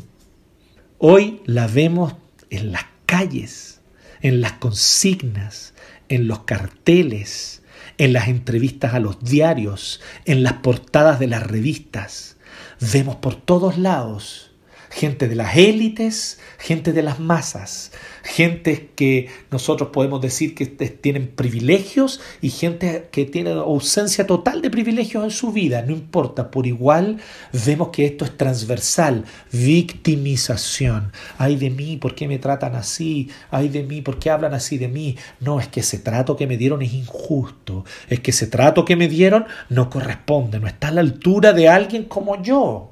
[0.99, 2.15] Hoy la vemos
[2.51, 3.81] en las calles,
[4.21, 5.73] en las consignas,
[6.11, 7.60] en los carteles,
[8.01, 12.39] en las entrevistas a los diarios, en las portadas de las revistas.
[12.81, 14.50] Vemos por todos lados
[14.91, 17.93] gente de las élites, gente de las masas,
[18.25, 24.69] gente que nosotros podemos decir que tienen privilegios y gente que tiene ausencia total de
[24.69, 25.83] privilegios en su vida.
[25.83, 27.19] No importa, por igual
[27.65, 31.13] vemos que esto es transversal, victimización.
[31.39, 33.31] Ay de mí, ¿por qué me tratan así?
[33.53, 35.17] Ay de mí, ¿por qué hablan así de mí?
[35.39, 38.97] No, es que ese trato que me dieron es injusto, es que ese trato que
[38.97, 42.91] me dieron no corresponde, no está a la altura de alguien como yo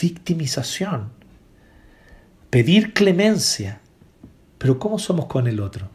[0.00, 1.10] victimización,
[2.50, 3.80] pedir clemencia.
[4.58, 5.90] Pero ¿cómo somos con el otro?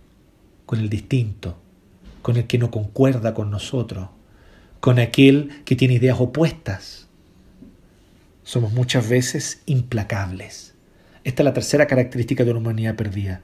[0.65, 1.57] Con el distinto,
[2.21, 4.10] con el que no concuerda con nosotros,
[4.79, 7.07] con aquel que tiene ideas opuestas.
[8.43, 10.73] Somos muchas veces implacables.
[11.23, 13.41] Esta es la tercera característica de una humanidad perdida.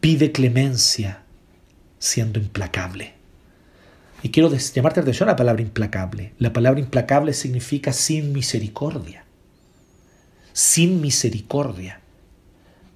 [0.00, 1.22] Pide clemencia
[1.98, 3.14] siendo implacable.
[4.22, 6.32] Y quiero llamarte atención a la palabra implacable.
[6.38, 9.24] La palabra implacable significa sin misericordia
[10.58, 12.00] sin misericordia,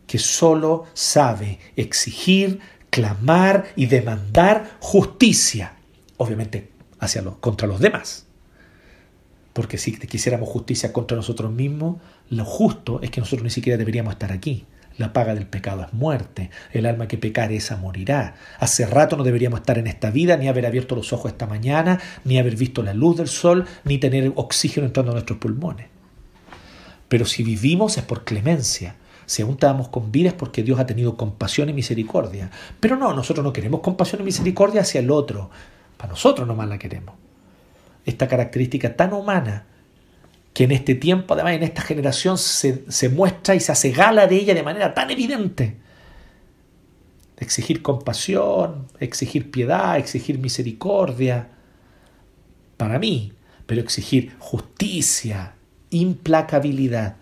[0.08, 2.58] que solo sabe exigir,
[2.90, 5.76] clamar y demandar justicia,
[6.16, 8.26] obviamente hacia los, contra los demás.
[9.52, 11.98] Porque si quisiéramos justicia contra nosotros mismos,
[12.30, 14.66] lo justo es que nosotros ni siquiera deberíamos estar aquí.
[14.98, 16.50] La paga del pecado es muerte.
[16.72, 18.34] El alma que pecar esa morirá.
[18.58, 22.00] Hace rato no deberíamos estar en esta vida, ni haber abierto los ojos esta mañana,
[22.24, 25.91] ni haber visto la luz del sol, ni tener oxígeno entrando a nuestros pulmones.
[27.12, 28.96] Pero si vivimos es por clemencia.
[29.26, 32.50] Si aún estamos con vida es porque Dios ha tenido compasión y misericordia.
[32.80, 35.50] Pero no, nosotros no queremos compasión y misericordia hacia el otro.
[35.98, 37.14] Para nosotros nomás la queremos.
[38.06, 39.66] Esta característica tan humana
[40.54, 44.26] que en este tiempo, además en esta generación, se, se muestra y se hace gala
[44.26, 45.76] de ella de manera tan evidente.
[47.36, 51.50] Exigir compasión, exigir piedad, exigir misericordia.
[52.78, 53.34] Para mí,
[53.66, 55.56] pero exigir justicia,
[55.92, 57.16] implacabilidad.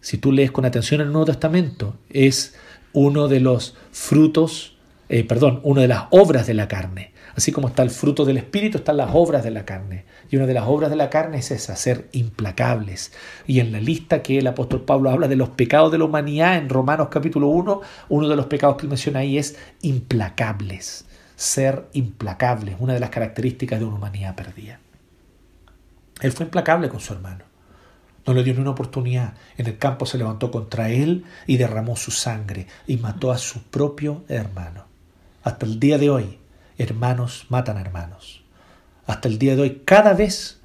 [0.00, 2.54] Si tú lees con atención el Nuevo Testamento, es
[2.92, 4.76] uno de los frutos,
[5.08, 7.12] eh, perdón, una de las obras de la carne.
[7.36, 10.06] Así como está el fruto del Espíritu, están las obras de la carne.
[10.30, 13.12] Y una de las obras de la carne es esa, ser implacables.
[13.46, 16.56] Y en la lista que el apóstol Pablo habla de los pecados de la humanidad
[16.56, 21.04] en Romanos capítulo 1, uno de los pecados que él menciona ahí es implacables.
[21.36, 24.80] Ser implacables, una de las características de una humanidad perdida.
[26.22, 27.44] Él fue implacable con su hermano.
[28.26, 29.34] No le dio ni una oportunidad.
[29.56, 33.62] En el campo se levantó contra él y derramó su sangre y mató a su
[33.62, 34.84] propio hermano.
[35.42, 36.38] Hasta el día de hoy,
[36.76, 38.42] hermanos matan a hermanos.
[39.06, 40.60] Hasta el día de hoy, cada vez,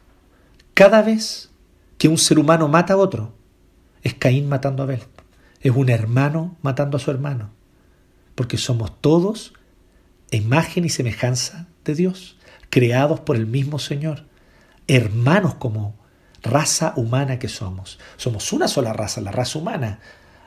[0.74, 1.51] cada vez
[1.99, 3.34] que un ser humano mata a otro,
[4.01, 5.03] es Caín matando a Abel.
[5.59, 7.51] Es un hermano matando a su hermano.
[8.34, 9.53] Porque somos todos
[10.32, 12.38] imagen y semejanza de Dios,
[12.70, 14.26] creados por el mismo Señor,
[14.88, 15.95] hermanos como
[16.43, 17.99] raza humana que somos.
[18.17, 19.99] Somos una sola raza, la raza humana.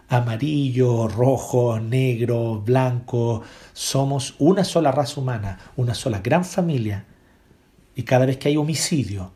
[0.08, 3.42] Amarillo, rojo, negro, blanco.
[3.72, 7.04] Somos una sola raza humana, una sola gran familia.
[7.94, 9.32] Y cada vez que hay homicidio,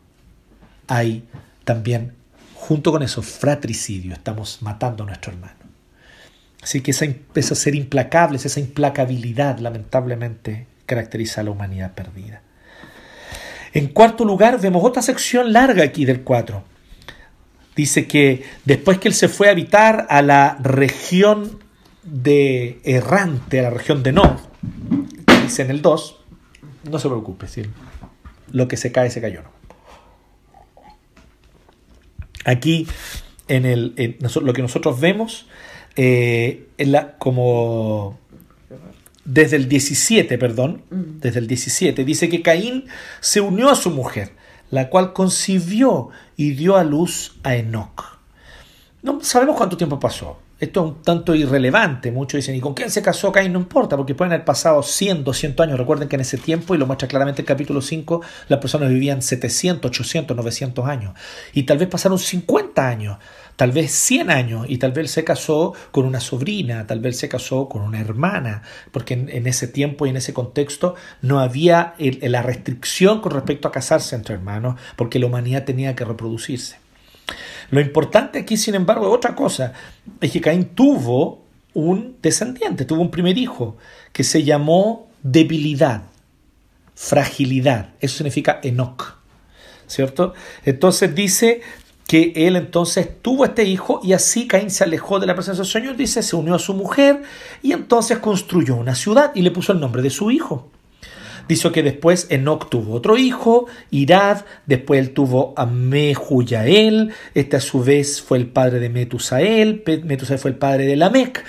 [0.87, 1.23] hay
[1.63, 2.15] también,
[2.55, 4.13] junto con eso, fratricidio.
[4.13, 5.59] Estamos matando a nuestro hermano.
[6.61, 12.41] Así que esa empieza a ser implacable, esa implacabilidad, lamentablemente, caracteriza a la humanidad perdida.
[13.73, 16.63] En cuarto lugar, vemos otra sección larga aquí del 4.
[17.75, 21.59] Dice que después que él se fue a habitar a la región
[22.03, 24.39] de errante, a la región de No,
[25.43, 26.17] dice en el 2,
[26.89, 27.47] no se preocupe,
[28.51, 29.43] lo que se cae, se cayó.
[32.45, 32.87] Aquí,
[33.47, 35.47] en, el, lo que nosotros vemos,
[35.95, 38.18] eh, la, como
[39.25, 41.19] desde el 17, perdón, mm.
[41.19, 42.85] desde el 17, dice que Caín
[43.19, 44.31] se unió a su mujer,
[44.71, 48.19] la cual concibió y dio a luz a Enoch.
[49.01, 50.39] No sabemos cuánto tiempo pasó.
[50.59, 52.11] Esto es un tanto irrelevante.
[52.11, 53.53] Muchos dicen, ¿y con quién se casó Caín?
[53.53, 55.79] No importa, porque pueden haber pasado 100, 200 años.
[55.79, 59.21] Recuerden que en ese tiempo, y lo muestra claramente el capítulo 5, las personas vivían
[59.21, 61.13] 700, 800, 900 años.
[61.53, 63.17] Y tal vez pasaron 50 años
[63.59, 67.27] tal vez 100 años y tal vez se casó con una sobrina, tal vez se
[67.27, 72.41] casó con una hermana, porque en, ese tiempo y en ese contexto no había la
[72.41, 76.77] restricción con respecto a casarse entre hermanos, porque la humanidad tenía que reproducirse.
[77.69, 79.73] Lo importante aquí, sin embargo, es otra cosa,
[80.21, 81.43] es que Caín tuvo
[81.73, 83.75] un descendiente, tuvo un primer hijo,
[84.13, 86.03] que se llamó debilidad,
[86.95, 89.19] fragilidad, eso significa Enoch.
[89.89, 90.35] ¿Cierto?
[90.65, 91.61] Entonces dice,
[92.09, 95.71] que él entonces tuvo este hijo y así Caín se alejó de la presencia del
[95.71, 97.21] Señor, dice, se unió a su mujer
[97.61, 100.71] y entonces construyó una ciudad y le puso el nombre de su hijo.
[101.47, 107.61] Dice que después Enoch tuvo otro hijo, Irad, después él tuvo a Mehuyael, este a
[107.61, 111.45] su vez fue el padre de Metusael, Metusael fue el padre de Lamec,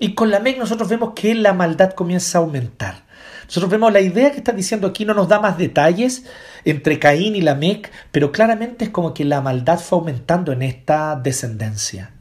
[0.00, 3.04] y con Lamec nosotros vemos que la maldad comienza a aumentar.
[3.50, 6.22] Nosotros vemos la idea que está diciendo aquí, no nos da más detalles
[6.64, 11.16] entre Caín y Lamec, pero claramente es como que la maldad fue aumentando en esta
[11.16, 12.12] descendencia.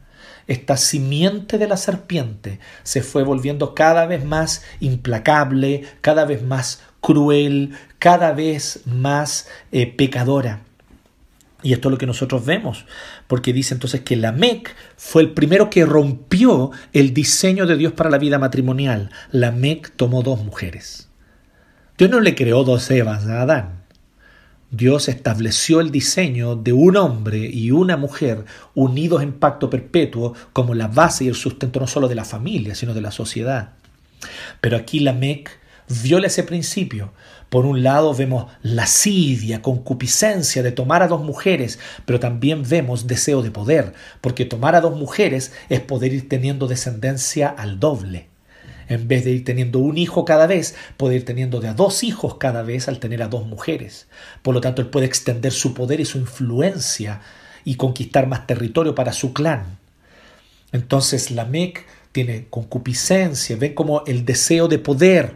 [0.47, 6.82] Esta simiente de la serpiente se fue volviendo cada vez más implacable, cada vez más
[6.99, 10.61] cruel, cada vez más eh, pecadora.
[11.61, 12.86] Y esto es lo que nosotros vemos,
[13.27, 18.09] porque dice entonces que Lamec fue el primero que rompió el diseño de Dios para
[18.09, 19.11] la vida matrimonial.
[19.32, 21.09] Lamec tomó dos mujeres.
[22.00, 23.84] Dios no le creó dos Evas a Adán.
[24.72, 30.76] Dios estableció el diseño de un hombre y una mujer unidos en pacto perpetuo como
[30.76, 33.72] la base y el sustento no solo de la familia, sino de la sociedad.
[34.62, 35.60] Pero aquí la Mec
[36.02, 37.12] viola ese principio.
[37.50, 43.41] Por un lado vemos lascivia, concupiscencia de tomar a dos mujeres, pero también vemos deseo
[43.41, 43.91] de poder,
[44.22, 48.30] porque tomar a dos mujeres es poder ir teniendo descendencia al doble.
[48.89, 52.03] En vez de ir teniendo un hijo cada vez, puede ir teniendo de a dos
[52.03, 54.07] hijos cada vez al tener a dos mujeres.
[54.41, 57.21] Por lo tanto, él puede extender su poder y su influencia
[57.63, 59.77] y conquistar más territorio para su clan.
[60.71, 65.35] Entonces, la Mec tiene concupiscencia, ven como el deseo de poder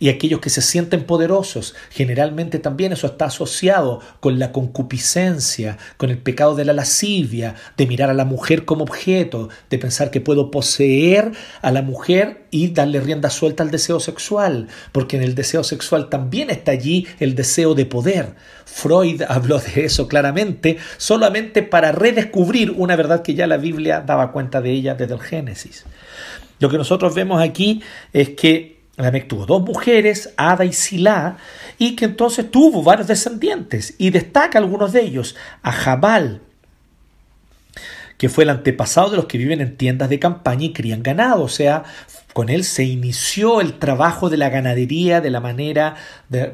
[0.00, 1.76] y aquellos que se sienten poderosos.
[1.90, 7.86] Generalmente también eso está asociado con la concupiscencia, con el pecado de la lascivia, de
[7.86, 11.30] mirar a la mujer como objeto, de pensar que puedo poseer
[11.60, 16.08] a la mujer y darle rienda suelta al deseo sexual, porque en el deseo sexual
[16.08, 18.34] también está allí el deseo de poder.
[18.64, 24.32] Freud habló de eso claramente, solamente para redescubrir una verdad que ya la Biblia daba
[24.32, 25.84] cuenta de ella desde el Génesis.
[26.58, 27.82] Lo que nosotros vemos aquí
[28.12, 31.36] es que Lamec tuvo dos mujeres, Ada y Silá,
[31.78, 36.42] y que entonces tuvo varios descendientes, y destaca algunos de ellos, a Jabal,
[38.18, 41.42] que fue el antepasado de los que viven en tiendas de campaña y crían ganado,
[41.42, 41.84] o sea,
[42.34, 45.96] con él se inició el trabajo de la ganadería de la manera,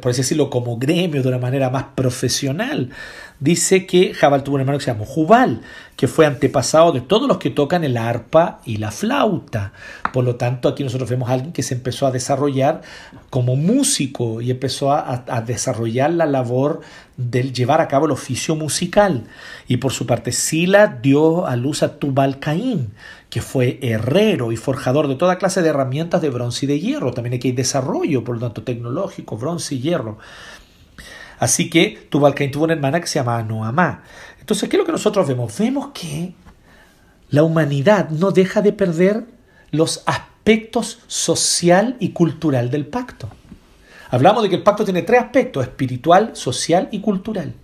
[0.00, 2.90] por así decirlo, como gremio, de una manera más profesional.
[3.38, 5.60] Dice que Jabal tuvo un hermano que se llamó Jubal,
[5.94, 9.72] que fue antepasado de todos los que tocan el arpa y la flauta.
[10.12, 12.80] Por lo tanto, aquí nosotros vemos a alguien que se empezó a desarrollar
[13.28, 16.80] como músico y empezó a, a desarrollar la labor
[17.18, 19.24] del llevar a cabo el oficio musical.
[19.68, 22.92] Y por su parte, Sila dio a luz a Tubal Caín,
[23.28, 27.12] que fue herrero y forjador de toda clase de herramientas de bronce y de hierro.
[27.12, 30.18] También aquí hay desarrollo, por lo tanto, tecnológico, bronce y hierro.
[31.38, 34.02] Así que Tubal Caín tuvo una hermana que se llamaba Noamá.
[34.40, 35.56] Entonces, ¿qué es lo que nosotros vemos?
[35.58, 36.34] Vemos que
[37.30, 39.26] la humanidad no deja de perder
[39.70, 43.28] los aspectos social y cultural del pacto.
[44.10, 47.54] Hablamos de que el pacto tiene tres aspectos, espiritual, social y cultural.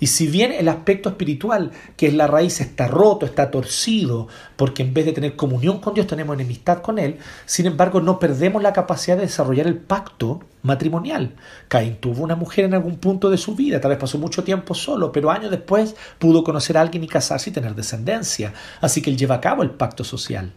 [0.00, 4.82] Y si bien el aspecto espiritual, que es la raíz, está roto, está torcido, porque
[4.82, 8.62] en vez de tener comunión con Dios tenemos enemistad con Él, sin embargo no perdemos
[8.62, 11.34] la capacidad de desarrollar el pacto matrimonial.
[11.68, 14.74] Caín tuvo una mujer en algún punto de su vida, tal vez pasó mucho tiempo
[14.74, 18.52] solo, pero años después pudo conocer a alguien y casarse y tener descendencia.
[18.80, 20.52] Así que él lleva a cabo el pacto social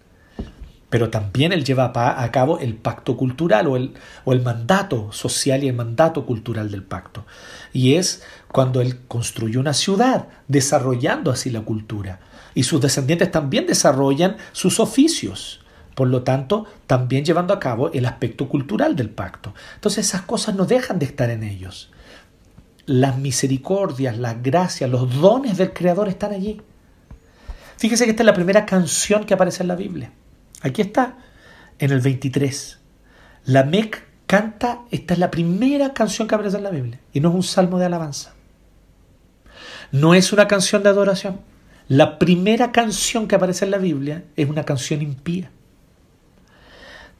[0.90, 3.94] pero también él lleva a cabo el pacto cultural o el,
[4.26, 7.26] o el mandato social y el mandato cultural del pacto.
[7.74, 12.20] Y es cuando él construyó una ciudad, desarrollando así la cultura.
[12.56, 15.62] Y sus descendientes también desarrollan sus oficios.
[15.96, 19.54] Por lo tanto, también llevando a cabo el aspecto cultural del pacto.
[19.76, 21.92] Entonces esas cosas no dejan de estar en ellos.
[22.86, 26.62] Las misericordias, las gracias, los dones del Creador están allí.
[27.78, 30.12] Fíjese que esta es la primera canción que aparece en la Biblia.
[30.62, 31.18] Aquí está,
[31.78, 32.80] en el 23.
[33.46, 37.30] La Mec canta, esta es la primera canción que aparece en la Biblia, y no
[37.30, 38.34] es un salmo de alabanza.
[39.92, 41.42] No es una canción de adoración.
[41.88, 45.52] La primera canción que aparece en la Biblia es una canción impía.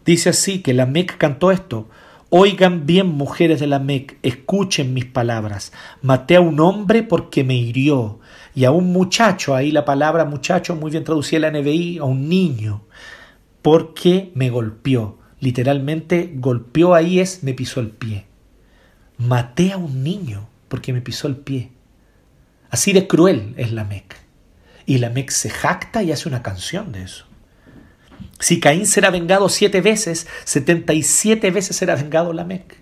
[0.06, 1.90] Dice así que la Mec cantó esto.
[2.30, 5.72] Oigan bien, mujeres de la Mec, escuchen mis palabras.
[6.04, 8.20] Maté a un hombre porque me hirió,
[8.54, 12.04] y a un muchacho, ahí la palabra muchacho muy bien traducida en la NBI, a
[12.04, 12.84] un niño
[13.62, 15.18] porque me golpeó.
[15.40, 18.26] Literalmente golpeó ahí es me pisó el pie.
[19.18, 21.72] Maté a un niño porque me pisó el pie.
[22.70, 24.16] Así de cruel es la Mec.
[24.86, 27.26] Y la Mec se jacta y hace una canción de eso.
[28.40, 32.78] Si Caín será vengado siete veces, setenta y siete veces será vengado la Mec.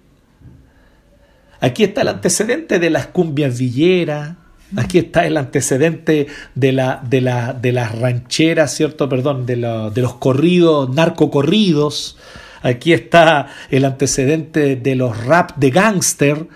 [1.59, 4.35] Aquí está el antecedente de las cumbias villeras,
[4.75, 9.07] Aquí está el antecedente de, la, de, la, de las rancheras, ¿cierto?
[9.07, 12.17] Perdón, de, de los corridos, narcocorridos.
[12.61, 16.47] Aquí está el antecedente de los rap de gángster.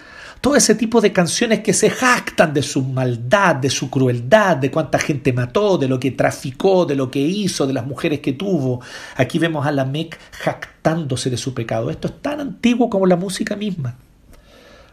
[0.41, 4.71] Todo ese tipo de canciones que se jactan de su maldad, de su crueldad, de
[4.71, 8.33] cuánta gente mató, de lo que traficó, de lo que hizo, de las mujeres que
[8.33, 8.81] tuvo.
[9.17, 11.91] Aquí vemos a la Mec jactándose de su pecado.
[11.91, 13.97] Esto es tan antiguo como la música misma.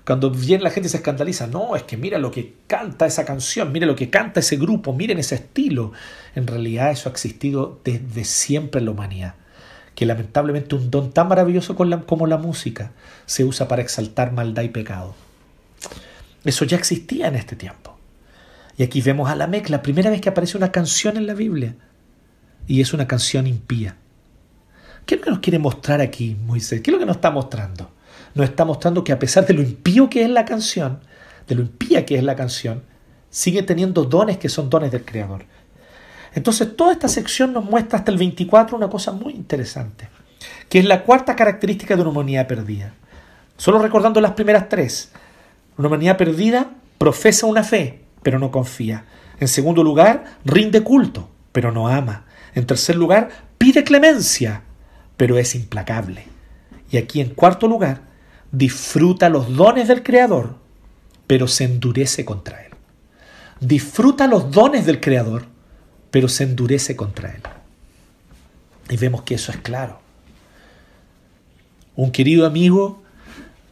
[0.05, 3.73] Cuando viene la gente se escandaliza, no, es que mira lo que canta esa canción,
[3.73, 5.93] mire lo que canta ese grupo, miren ese estilo.
[6.35, 9.35] En realidad eso ha existido desde siempre en la humanidad.
[9.95, 12.93] Que lamentablemente un don tan maravilloso como la música
[13.25, 15.15] se usa para exaltar maldad y pecado.
[16.45, 17.97] Eso ya existía en este tiempo.
[18.77, 21.35] Y aquí vemos a la Mec, la primera vez que aparece una canción en la
[21.35, 21.75] Biblia.
[22.67, 23.97] Y es una canción impía.
[25.05, 26.81] ¿Qué es lo que nos quiere mostrar aquí Moisés?
[26.81, 27.91] ¿Qué es lo que nos está mostrando?
[28.35, 31.01] nos está mostrando que a pesar de lo impío que es la canción,
[31.47, 32.83] de lo impía que es la canción,
[33.31, 35.45] sigue teniendo dones que son dones del Creador.
[36.35, 40.09] Entonces toda esta sección nos muestra hasta el 24 una cosa muy interesante,
[40.69, 42.95] que es la cuarta característica de una humanidad perdida.
[43.57, 45.11] Solo recordando las primeras tres.
[45.79, 49.05] Una humanidad perdida profesa una fe, pero no confía.
[49.39, 52.25] En segundo lugar, rinde culto, pero no ama.
[52.55, 54.63] En tercer lugar, pide clemencia,
[55.17, 56.27] pero es implacable.
[56.91, 58.03] Y aquí en cuarto lugar,
[58.51, 60.57] disfruta los dones del Creador,
[61.29, 62.73] pero se endurece contra Él.
[63.61, 65.47] Disfruta los dones del Creador,
[66.11, 67.43] pero se endurece contra Él.
[68.91, 70.01] Y vemos que eso es claro.
[71.95, 73.03] Un querido amigo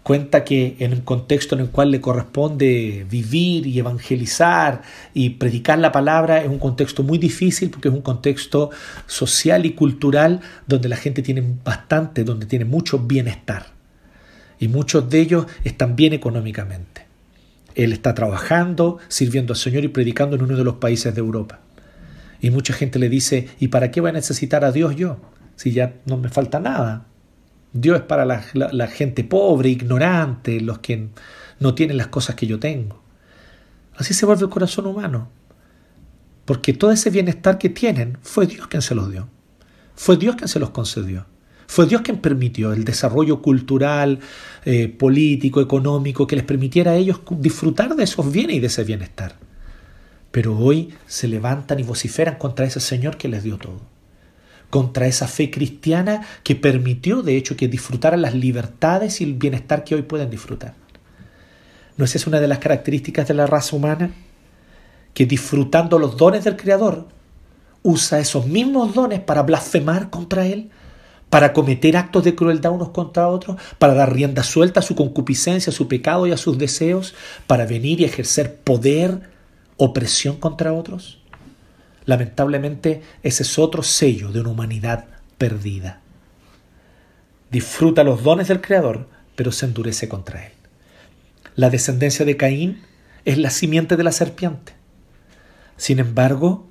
[0.06, 4.82] cuenta que en un contexto en el cual le corresponde vivir y evangelizar
[5.12, 8.70] y predicar la palabra es un contexto muy difícil porque es un contexto
[9.06, 13.66] social y cultural donde la gente tiene bastante, donde tiene mucho bienestar
[14.60, 17.04] y muchos de ellos están bien económicamente.
[17.74, 21.58] Él está trabajando, sirviendo al Señor y predicando en uno de los países de Europa.
[22.40, 25.16] Y mucha gente le dice, ¿y para qué voy a necesitar a Dios yo?
[25.56, 27.06] Si ya no me falta nada.
[27.80, 31.08] Dios es para la, gente pobre, ignorante, los que
[31.60, 33.02] no tienen las cosas que yo tengo.
[33.96, 35.28] Así se vuelve el corazón humano.
[36.44, 39.28] Porque todo ese bienestar que tienen fue Dios quien se los dio.
[39.94, 41.26] Fue Dios quien se los concedió.
[41.66, 44.20] Fue Dios quien permitió el desarrollo cultural,
[44.64, 48.84] eh, político, económico, que les permitiera a ellos disfrutar de esos bienes y de ese
[48.84, 49.36] bienestar.
[50.30, 53.95] Pero hoy se levantan y vociferan contra ese Señor que les dio todo.
[54.70, 59.84] Contra esa fe cristiana que permitió, de hecho, que disfrutaran las libertades y el bienestar
[59.84, 60.74] que hoy pueden disfrutar.
[61.96, 64.10] ¿No es esa una de las características de la raza humana?
[65.14, 67.08] Que disfrutando los dones del Creador,
[67.82, 70.70] usa esos mismos dones para blasfemar contra Él,
[71.30, 75.70] para cometer actos de crueldad unos contra otros, para dar rienda suelta a su concupiscencia,
[75.70, 77.14] a su pecado y a sus deseos,
[77.46, 79.30] para venir y ejercer poder,
[79.76, 81.20] opresión contra otros.
[82.06, 85.04] Lamentablemente ese es otro sello de una humanidad
[85.38, 86.00] perdida.
[87.50, 90.52] Disfruta los dones del Creador, pero se endurece contra Él.
[91.56, 92.82] La descendencia de Caín
[93.24, 94.72] es la simiente de la serpiente.
[95.76, 96.66] Sin embargo,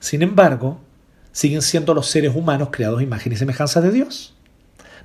[0.00, 0.80] sin embargo,
[1.32, 4.34] siguen siendo los seres humanos creados imagen y semejanza de Dios.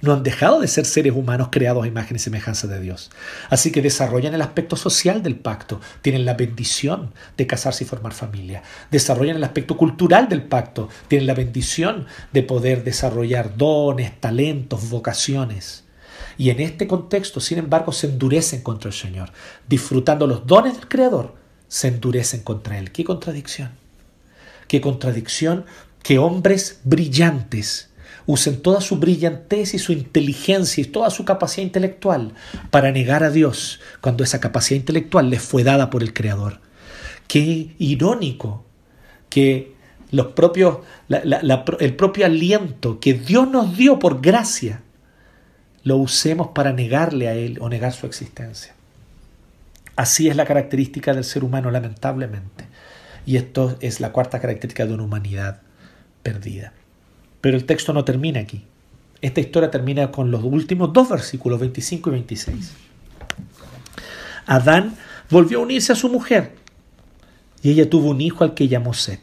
[0.01, 3.09] No han dejado de ser seres humanos creados a imagen y semejanza de Dios.
[3.49, 8.13] Así que desarrollan el aspecto social del pacto, tienen la bendición de casarse y formar
[8.13, 8.63] familia.
[8.91, 15.85] Desarrollan el aspecto cultural del pacto, tienen la bendición de poder desarrollar dones, talentos, vocaciones.
[16.37, 19.31] Y en este contexto, sin embargo, se endurecen contra el Señor.
[19.67, 21.35] Disfrutando los dones del Creador,
[21.67, 22.91] se endurecen contra Él.
[22.91, 23.71] ¡Qué contradicción!
[24.67, 25.65] ¡Qué contradicción
[26.03, 27.89] que hombres brillantes
[28.27, 32.33] usen toda su brillantez y su inteligencia y toda su capacidad intelectual
[32.69, 36.59] para negar a Dios cuando esa capacidad intelectual les fue dada por el Creador?
[37.27, 38.65] Qué irónico
[39.29, 39.73] que
[40.11, 44.81] los propios, el propio aliento que Dios nos dio por gracia
[45.83, 48.73] lo usemos para negarle a Él o negar su existencia.
[49.95, 52.65] Así es la característica del ser humano, lamentablemente.
[53.25, 55.61] Y esto es la cuarta característica de una humanidad
[56.23, 56.73] perdida.
[57.41, 58.63] Pero el texto no termina aquí.
[59.21, 62.73] Esta historia termina con los últimos dos versículos, 25 y 26.
[64.45, 64.95] Adán
[65.29, 66.55] volvió a unirse a su mujer
[67.61, 69.21] y ella tuvo un hijo al que llamó Set.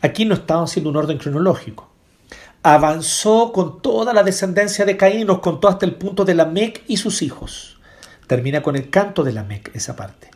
[0.00, 1.96] Aquí no estaba haciendo un orden cronológico
[2.74, 6.96] avanzó con toda la descendencia de Caín, nos contó hasta el punto de Lamec y
[6.96, 7.78] sus hijos.
[8.26, 10.30] Termina con el canto de Lamec, esa parte.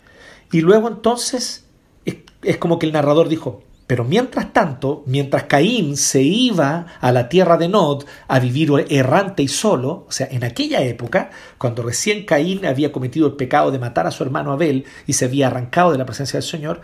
[0.53, 1.65] Y luego entonces
[2.05, 7.29] es, como que el narrador dijo, pero mientras tanto, mientras Caín se iba a la
[7.29, 12.25] tierra de Nod a vivir errante y solo, o sea, en aquella época, cuando recién
[12.25, 15.91] Caín había cometido el pecado de matar a su hermano Abel y se había arrancado
[15.91, 16.83] de la presencia del Señor,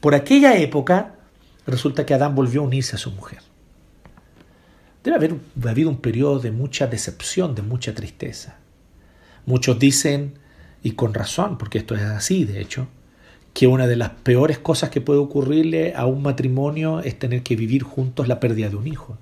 [0.00, 1.16] por aquella época
[1.66, 3.40] resulta que Adán volvió a unirse a su mujer.
[5.04, 8.56] Debe haber habido un periodo de mucha decepción, de mucha tristeza.
[9.44, 10.38] Muchos dicen,
[10.82, 12.88] y con razón, porque esto es así, de hecho,
[13.56, 17.56] que una de las peores cosas que puede ocurrirle a un matrimonio es tener que
[17.56, 19.16] vivir juntos la pérdida de un hijo.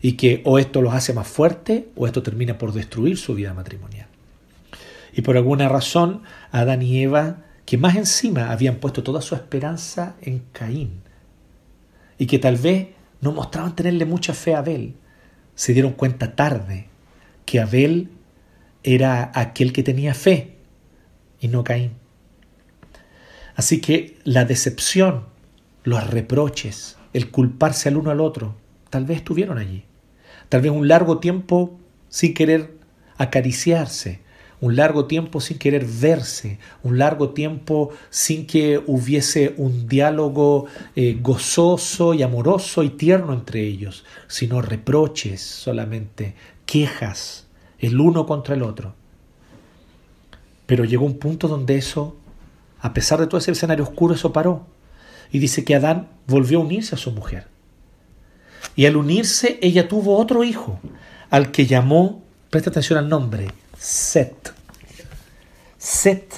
[0.00, 3.52] Y que o esto los hace más fuertes o esto termina por destruir su vida
[3.54, 4.06] matrimonial.
[5.12, 10.14] Y por alguna razón, Adán y Eva, que más encima habían puesto toda su esperanza
[10.22, 11.00] en Caín,
[12.18, 12.90] y que tal vez
[13.20, 14.94] no mostraban tenerle mucha fe a Abel.
[15.56, 16.86] Se dieron cuenta tarde
[17.44, 18.10] que Abel
[18.84, 20.54] era aquel que tenía fe
[21.40, 22.06] y no Caín.
[23.58, 25.24] Así que la decepción,
[25.82, 28.54] los reproches, el culparse al uno al otro,
[28.88, 29.82] tal vez estuvieron allí.
[30.48, 31.76] Tal vez un largo tiempo
[32.08, 32.74] sin querer
[33.16, 34.20] acariciarse,
[34.60, 41.18] un largo tiempo sin querer verse, un largo tiempo sin que hubiese un diálogo eh,
[41.20, 47.48] gozoso y amoroso y tierno entre ellos, sino reproches solamente, quejas,
[47.80, 48.94] el uno contra el otro.
[50.66, 52.14] Pero llegó un punto donde eso,
[52.80, 54.66] a pesar de todo ese escenario oscuro, eso paró.
[55.30, 57.46] Y dice que Adán volvió a unirse a su mujer.
[58.76, 60.78] Y al unirse, ella tuvo otro hijo,
[61.30, 64.52] al que llamó, presta atención al nombre, Set.
[65.76, 66.34] Set,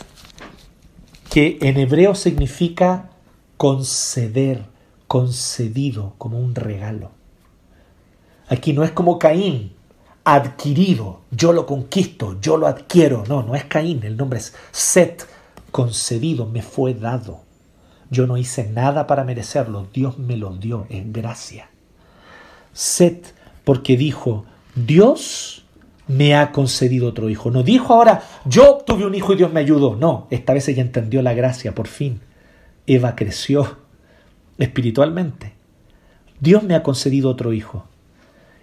[1.30, 3.11] que en hebreo significa
[3.57, 4.64] conceder,
[5.07, 7.12] concedido, como un regalo.
[8.49, 9.72] Aquí no es como Caín,
[10.24, 13.24] adquirido, yo lo conquisto, yo lo adquiero.
[13.28, 15.26] No, no es Caín, el nombre es Set,
[15.70, 17.42] concedido, me fue dado.
[18.10, 21.70] Yo no hice nada para merecerlo, Dios me lo dio, es gracia.
[22.72, 24.44] Set, porque dijo,
[24.74, 25.64] Dios
[26.08, 27.50] me ha concedido otro hijo.
[27.50, 29.94] No dijo ahora, yo tuve un hijo y Dios me ayudó.
[29.94, 32.20] No, esta vez ella entendió la gracia, por fin.
[32.86, 33.78] Eva creció
[34.58, 35.52] espiritualmente.
[36.40, 37.86] Dios me ha concedido otro hijo.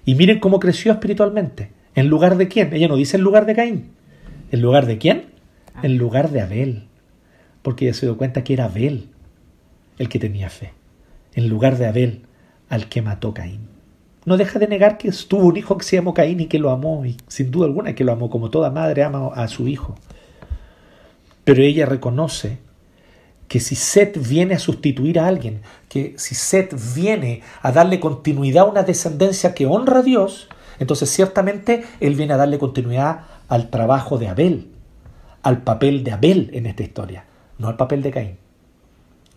[0.06, 1.72] Y miren cómo creció espiritualmente.
[1.96, 2.74] ¿En lugar de quién?
[2.74, 3.92] Ella no dice en lugar de Caín.
[4.52, 5.28] ¿En lugar de quién?
[5.84, 6.87] En lugar de Abel.
[7.68, 9.10] Porque ella se dio cuenta que era Abel
[9.98, 10.72] el que tenía fe.
[11.34, 12.22] En lugar de Abel
[12.70, 13.68] al que mató Caín.
[14.24, 16.70] no deja de negar que tuvo un hijo que se llamó Caín y que lo
[16.70, 19.96] amó, y sin duda alguna que lo amó, como toda madre ama a su hijo.
[21.44, 22.60] Pero ella reconoce
[23.50, 25.60] que si Set viene a sustituir a alguien,
[25.90, 30.48] que si Set viene a darle continuidad a una descendencia que honra a Dios,
[30.80, 34.70] entonces ciertamente él viene a darle continuidad al trabajo de Abel,
[35.44, 37.26] al papel de Abel en esta historia,
[37.58, 38.38] no al papel de Caín.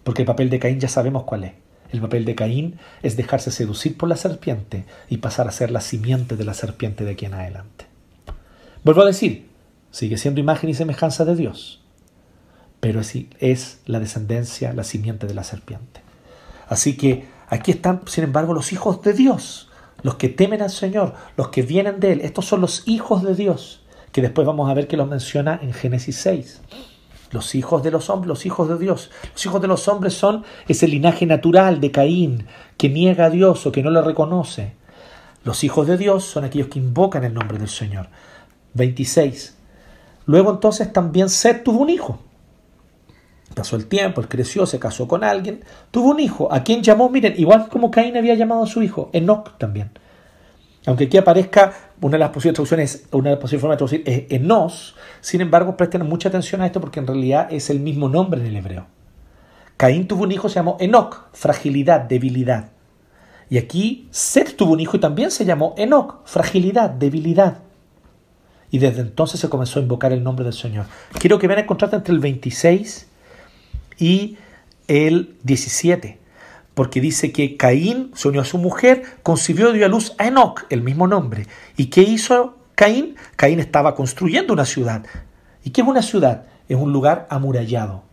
[0.04, 1.52] Porque el papel de Caín ya sabemos cuál es.
[1.92, 5.80] El papel de Caín es dejarse seducir por la serpiente y pasar a ser la
[5.80, 7.86] simiente de la serpiente de aquí en adelante.
[8.84, 9.48] Vuelvo a decir,
[9.90, 11.82] sigue siendo imagen y semejanza de Dios,
[12.78, 16.00] pero es, es la descendencia, la simiente de la serpiente.
[16.68, 19.68] Así que aquí están, sin embargo, los hijos de Dios,
[20.02, 22.20] los que temen al Señor, los que vienen de Él.
[22.22, 25.72] Estos son los hijos de Dios, que después vamos a ver que los menciona en
[25.72, 26.60] Génesis 6.
[27.30, 29.10] Los hijos de los hombres, los hijos de Dios.
[29.32, 33.66] Los hijos de los hombres son ese linaje natural de Caín, que niega a Dios
[33.66, 34.74] o que no le reconoce.
[35.44, 38.08] Los hijos de Dios son aquellos que invocan el nombre del Señor.
[38.74, 39.56] 26.
[40.26, 42.18] Luego entonces también Seth tuvo un hijo.
[43.54, 47.08] Pasó el tiempo, él creció, se casó con alguien, tuvo un hijo, a quien llamó,
[47.08, 49.90] miren, igual como Caín había llamado a su hijo, Enoch también.
[50.86, 54.02] Aunque aquí aparezca una de las posibles traducciones, una de las posibles formas de traducir
[54.06, 58.08] es Enos, sin embargo, presten mucha atención a esto porque en realidad es el mismo
[58.08, 58.86] nombre en el hebreo.
[59.76, 62.70] Caín tuvo un hijo, se llamó Enoch, fragilidad, debilidad.
[63.50, 67.58] Y aquí Seth tuvo un hijo y también se llamó Enoch, fragilidad, debilidad.
[68.70, 70.86] Y desde entonces se comenzó a invocar el nombre del Señor.
[71.18, 73.08] Quiero que vean el contraste entre el 26
[73.98, 74.38] y
[74.86, 76.19] el 17
[76.74, 80.26] porque dice que Caín se unió a su mujer, concibió y dio a luz a
[80.26, 81.46] Enoch, el mismo nombre.
[81.76, 83.16] ¿Y qué hizo Caín?
[83.36, 85.04] Caín estaba construyendo una ciudad.
[85.64, 86.46] ¿Y qué es una ciudad?
[86.68, 88.04] Es un lugar amurallado.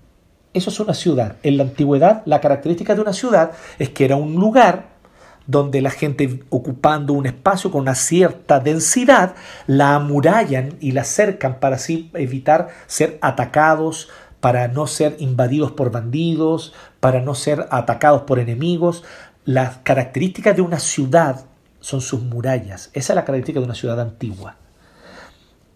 [0.54, 1.38] Eso es una ciudad.
[1.44, 4.98] En la antigüedad, la característica de una ciudad es que era un lugar
[5.46, 9.36] donde la gente ocupando un espacio con una cierta densidad,
[9.66, 15.90] la amurallan y la cercan para así evitar ser atacados, para no ser invadidos por
[15.90, 16.74] bandidos,
[17.08, 19.06] para no ser atacados por enemigos.
[19.46, 21.46] Las características de una ciudad
[21.80, 22.90] son sus murallas.
[22.92, 24.58] Esa es la característica de una ciudad antigua.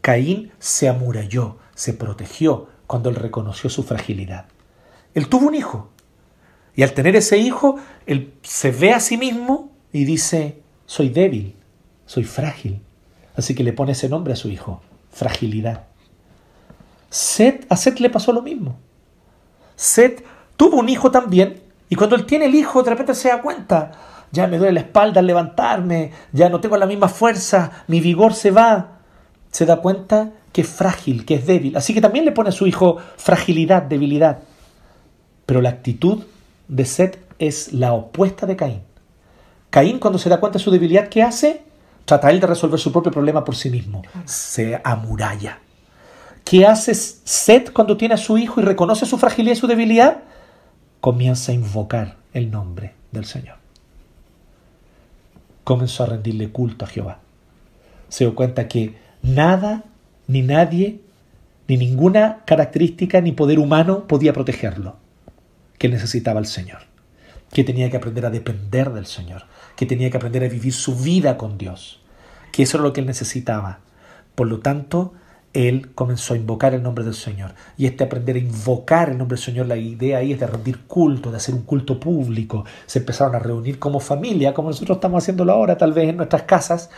[0.01, 4.47] Caín se amuralló, se protegió cuando él reconoció su fragilidad.
[5.13, 5.91] Él tuvo un hijo.
[6.75, 7.77] Y al tener ese hijo,
[8.07, 11.55] él se ve a sí mismo y dice, soy débil,
[12.05, 12.81] soy frágil.
[13.37, 14.81] Así que le pone ese nombre a su hijo,
[15.13, 15.85] fragilidad.
[17.09, 18.77] Seth, a Seth le pasó lo mismo.
[19.77, 20.25] Seth
[20.61, 21.59] tuvo un hijo también
[21.89, 23.93] y cuando él tiene el hijo de repente se da cuenta,
[24.31, 28.35] ya me duele la espalda al levantarme, ya no tengo la misma fuerza, mi vigor
[28.35, 28.99] se va.
[29.49, 31.75] Se da cuenta que es frágil, que es débil.
[31.75, 34.37] Así que también le pone a su hijo fragilidad, debilidad.
[35.47, 36.25] Pero la actitud
[36.67, 38.83] de Seth es la opuesta de Caín.
[39.71, 41.63] Caín cuando se da cuenta de su debilidad, ¿qué hace?
[42.05, 44.03] Trata él de resolver su propio problema por sí mismo.
[44.25, 45.57] Se amuralla.
[46.43, 50.25] ¿Qué hace Seth cuando tiene a su hijo y reconoce su fragilidad y su debilidad?
[51.01, 53.57] Comienza a invocar el nombre del Señor.
[55.63, 57.19] Comenzó a rendirle culto a Jehová.
[58.07, 59.83] Se dio cuenta que nada,
[60.27, 61.01] ni nadie,
[61.67, 64.97] ni ninguna característica, ni poder humano podía protegerlo.
[65.79, 66.81] Que necesitaba el Señor.
[67.51, 69.45] Que tenía que aprender a depender del Señor.
[69.75, 71.99] Que tenía que aprender a vivir su vida con Dios.
[72.51, 73.79] Que eso era lo que él necesitaba.
[74.35, 75.13] Por lo tanto,
[75.53, 77.53] él comenzó a invocar el nombre del Señor.
[77.77, 80.79] Y este aprender a invocar el nombre del Señor, la idea ahí es de rendir
[80.85, 82.65] culto, de hacer un culto público.
[82.85, 86.43] Se empezaron a reunir como familia, como nosotros estamos haciéndolo ahora, tal vez en nuestras
[86.43, 86.89] casas.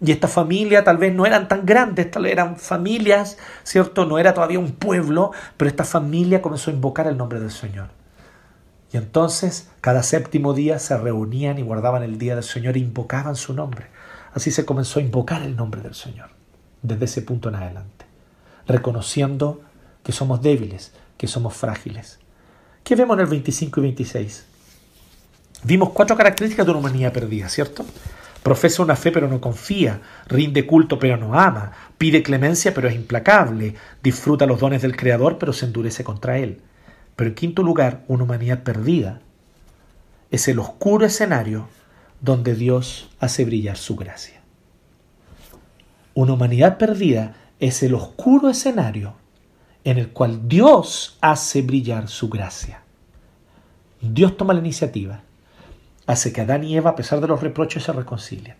[0.00, 4.04] Y esta familia tal vez no eran tan grandes, tal vez eran familias, ¿cierto?
[4.04, 7.88] No era todavía un pueblo, pero esta familia comenzó a invocar el nombre del Señor.
[8.92, 13.36] Y entonces cada séptimo día se reunían y guardaban el día del Señor e invocaban
[13.36, 13.86] su nombre.
[14.32, 16.28] Así se comenzó a invocar el nombre del Señor
[16.82, 17.95] desde ese punto en adelante
[18.66, 19.60] reconociendo
[20.02, 22.18] que somos débiles, que somos frágiles.
[22.84, 24.46] ¿Qué vemos en el 25 y 26?
[25.64, 27.84] Vimos cuatro características de una humanidad perdida, ¿cierto?
[28.42, 32.94] Profesa una fe pero no confía, rinde culto pero no ama, pide clemencia pero es
[32.94, 36.60] implacable, disfruta los dones del Creador pero se endurece contra él.
[37.16, 39.20] Pero en quinto lugar, una humanidad perdida
[40.30, 41.66] es el oscuro escenario
[42.20, 44.40] donde Dios hace brillar su gracia.
[46.14, 49.14] Una humanidad perdida es el oscuro escenario
[49.84, 52.82] en el cual Dios hace brillar su gracia.
[54.00, 55.22] Dios toma la iniciativa,
[56.06, 58.56] hace que Adán y Eva, a pesar de los reproches, se reconcilien.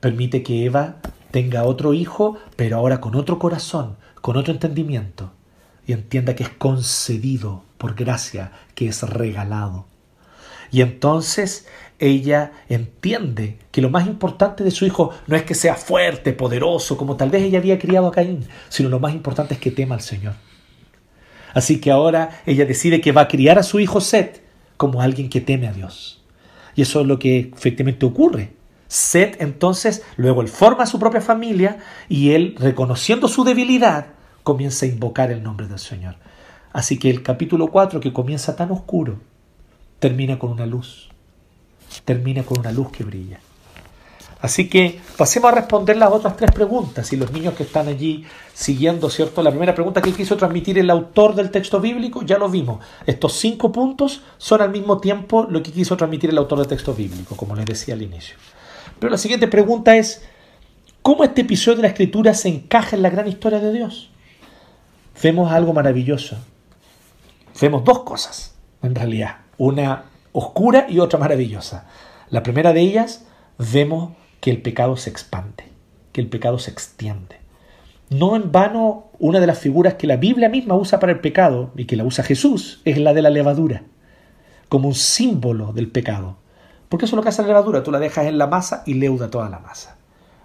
[0.00, 0.96] Permite que Eva
[1.30, 5.32] tenga otro hijo, pero ahora con otro corazón, con otro entendimiento,
[5.86, 9.86] y entienda que es concedido por gracia, que es regalado.
[10.70, 11.66] Y entonces
[11.98, 16.96] ella entiende que lo más importante de su hijo no es que sea fuerte, poderoso,
[16.96, 19.94] como tal vez ella había criado a Caín, sino lo más importante es que tema
[19.94, 20.34] al Señor.
[21.54, 24.42] Así que ahora ella decide que va a criar a su hijo Seth
[24.76, 26.22] como alguien que teme a Dios.
[26.74, 28.52] Y eso es lo que efectivamente ocurre.
[28.88, 31.78] Seth entonces, luego él forma su propia familia
[32.08, 34.06] y él, reconociendo su debilidad,
[34.42, 36.16] comienza a invocar el nombre del Señor.
[36.72, 39.20] Así que el capítulo 4, que comienza tan oscuro,
[40.00, 41.13] termina con una luz.
[42.04, 43.40] Termina con una luz que brilla.
[44.44, 47.10] Así que pasemos a responder las otras tres preguntas.
[47.14, 49.42] Y los niños que están allí siguiendo, ¿cierto?
[49.42, 52.84] La primera pregunta que quiso transmitir el autor del texto bíblico, ya lo vimos.
[53.06, 56.92] Estos cinco puntos son al mismo tiempo lo que quiso transmitir el autor del texto
[56.92, 58.36] bíblico, como les decía al inicio.
[58.98, 60.22] Pero la siguiente pregunta es,
[61.00, 64.10] ¿cómo este episodio de la escritura se encaja en la gran historia de Dios?
[65.22, 66.36] Vemos algo maravilloso.
[67.62, 69.36] Vemos dos cosas, en realidad.
[69.56, 70.04] Una
[70.34, 71.86] oscura y otra maravillosa.
[72.28, 73.24] La primera de ellas,
[73.56, 75.64] vemos que el pecado se expande,
[76.12, 77.38] que el pecado se extiende.
[78.10, 81.70] No en vano, una de las figuras que la Biblia misma usa para el pecado
[81.76, 83.84] y que la usa Jesús es la de la levadura,
[84.68, 86.36] como un símbolo del pecado.
[86.88, 88.94] Porque eso es lo que hace la levadura, tú la dejas en la masa y
[88.94, 89.96] leuda toda la masa.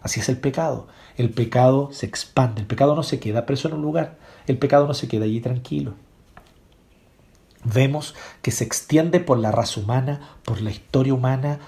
[0.01, 0.87] Así es el pecado.
[1.17, 4.87] El pecado se expande, el pecado no se queda preso en un lugar, el pecado
[4.87, 5.95] no se queda allí tranquilo.
[7.63, 11.59] Vemos que se extiende por la raza humana, por la historia humana,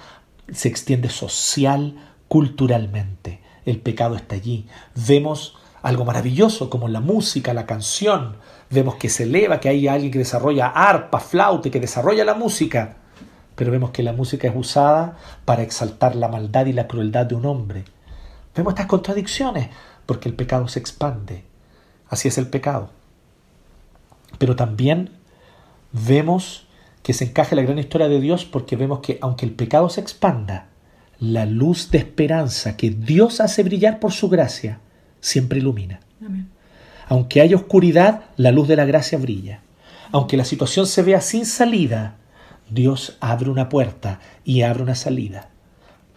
[0.51, 1.95] se extiende social,
[2.27, 3.41] culturalmente.
[3.65, 4.67] El pecado está allí.
[4.95, 8.37] Vemos algo maravilloso como la música, la canción.
[8.69, 12.97] Vemos que se eleva, que hay alguien que desarrolla arpa, flauta, que desarrolla la música.
[13.55, 17.35] Pero vemos que la música es usada para exaltar la maldad y la crueldad de
[17.35, 17.83] un hombre.
[18.55, 19.69] Vemos estas contradicciones
[20.05, 21.43] porque el pecado se expande.
[22.09, 22.89] Así es el pecado.
[24.37, 25.20] Pero también
[25.91, 26.67] vemos
[27.03, 30.01] que se encaja la gran historia de Dios porque vemos que aunque el pecado se
[30.01, 30.67] expanda,
[31.19, 34.79] la luz de esperanza que Dios hace brillar por su gracia
[35.19, 35.99] siempre ilumina.
[37.07, 39.61] Aunque haya oscuridad, la luz de la gracia brilla.
[40.11, 42.15] Aunque la situación se vea sin salida,
[42.69, 45.49] Dios abre una puerta y abre una salida.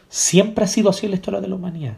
[0.09, 1.97] Siempre ha sido así en la historia de la humanidad.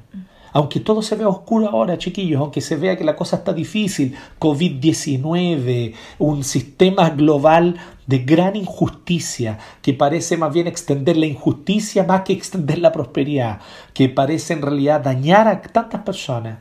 [0.57, 4.16] Aunque todo se vea oscuro ahora, chiquillos, aunque se vea que la cosa está difícil,
[4.40, 7.76] COVID-19, un sistema global
[8.07, 13.61] de gran injusticia, que parece más bien extender la injusticia más que extender la prosperidad,
[13.92, 16.57] que parece en realidad dañar a tantas personas.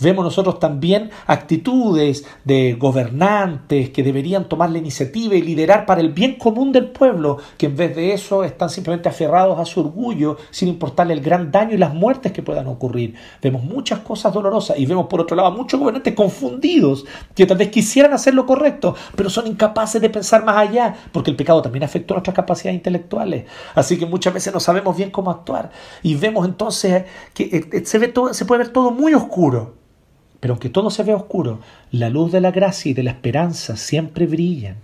[0.00, 6.10] Vemos nosotros también actitudes de gobernantes que deberían tomar la iniciativa y liderar para el
[6.10, 10.36] bien común del pueblo, que en vez de eso están simplemente aferrados a su orgullo
[10.50, 13.14] sin importarle el gran daño y las muertes que puedan ocurrir.
[13.42, 17.68] Vemos muchas cosas dolorosas y vemos por otro lado muchos gobernantes confundidos que tal vez
[17.68, 21.84] quisieran hacer lo correcto, pero son incapaces de pensar más allá, porque el pecado también
[21.84, 23.44] afectó nuestras capacidades intelectuales.
[23.74, 25.70] Así que muchas veces no sabemos bien cómo actuar
[26.02, 29.80] y vemos entonces que eh, eh, se, ve todo, se puede ver todo muy oscuro.
[30.40, 31.60] Pero aunque todo se vea oscuro,
[31.92, 34.76] la luz de la gracia y de la esperanza siempre brillan,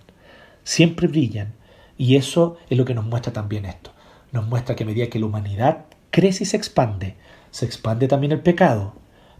[0.63, 1.53] siempre brillan.
[1.97, 3.91] Y eso es lo que nos muestra también esto.
[4.31, 7.15] Nos muestra que a medida que la humanidad crece y se expande,
[7.49, 8.93] se expande también el pecado,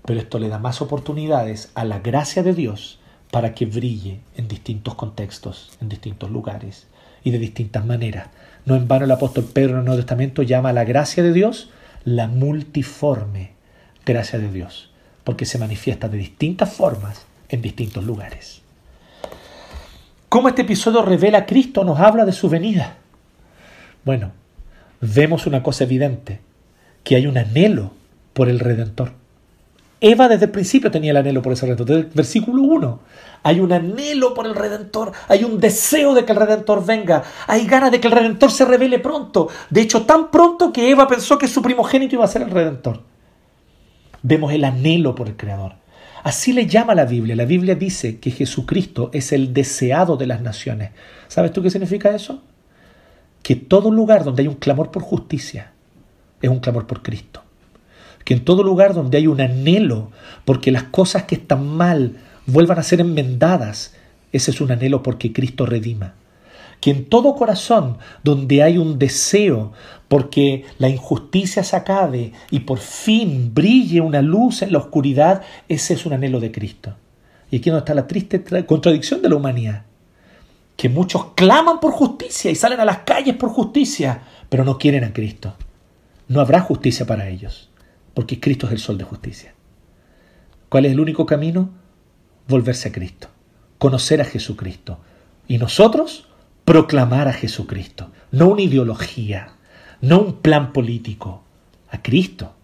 [0.06, 3.00] pero esto le da más oportunidades a la gracia de Dios
[3.30, 6.88] para que brille en distintos contextos, en distintos lugares
[7.24, 8.30] y de distintas maneras.
[8.66, 11.34] No en vano el apóstol Pedro en el Nuevo Testamento llama a la gracia de
[11.34, 11.70] Dios
[12.06, 13.52] la multiforme
[14.06, 14.90] gracia de Dios
[15.28, 18.62] porque se manifiesta de distintas formas en distintos lugares.
[20.30, 22.96] ¿Cómo este episodio revela a Cristo, nos habla de su venida?
[24.06, 24.32] Bueno,
[25.02, 26.40] vemos una cosa evidente,
[27.04, 27.92] que hay un anhelo
[28.32, 29.12] por el Redentor.
[30.00, 33.00] Eva desde el principio tenía el anhelo por ese Redentor, desde el versículo 1.
[33.44, 37.68] Hay un anhelo por el Redentor, hay un deseo de que el Redentor venga, hay
[37.68, 39.50] ganas de que el Redentor se revele pronto.
[39.70, 43.17] De hecho, tan pronto que Eva pensó que su primogénito iba a ser el Redentor
[44.24, 45.74] vemos el anhelo por el Creador.
[46.24, 47.36] Así le llama la Biblia.
[47.36, 50.92] La Biblia dice que Jesucristo es el deseado de las naciones.
[51.28, 52.42] ¿Sabes tú qué significa eso?
[53.44, 55.72] Que todo lugar donde hay un clamor por justicia
[56.42, 57.44] es un clamor por Cristo.
[58.26, 60.12] Que en todo lugar donde hay un anhelo
[60.44, 63.96] porque las cosas que están mal vuelvan a ser enmendadas,
[64.34, 66.14] ese es un anhelo porque Cristo redima
[66.80, 69.74] que en todo corazón donde hay un deseo
[70.08, 75.96] porque la injusticia se acabe y por fin brille una luz en la oscuridad, ese
[75.96, 76.96] es un anhelo de Cristo.
[77.50, 79.84] Y aquí donde está la triste contradicción de la humanidad.
[80.76, 85.04] Que muchos claman por justicia y salen a las calles por justicia, pero no quieren
[85.04, 85.56] a Cristo.
[86.28, 87.70] No habrá justicia para ellos,
[88.14, 89.56] porque Cristo es el sol de justicia.
[90.70, 91.70] ¿Cuál es el único camino?
[92.48, 93.30] Volverse a Cristo,
[93.78, 95.00] conocer a Jesucristo.
[95.48, 96.27] Y nosotros
[96.68, 99.54] proclamar a Jesucristo, no una ideología,
[100.02, 101.46] no un plan político,
[101.90, 102.56] a Cristo.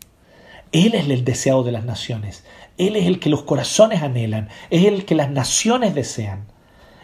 [0.74, 2.44] Él es el deseado de las naciones,
[2.78, 6.48] Él es el que los corazones anhelan, es el que las naciones desean.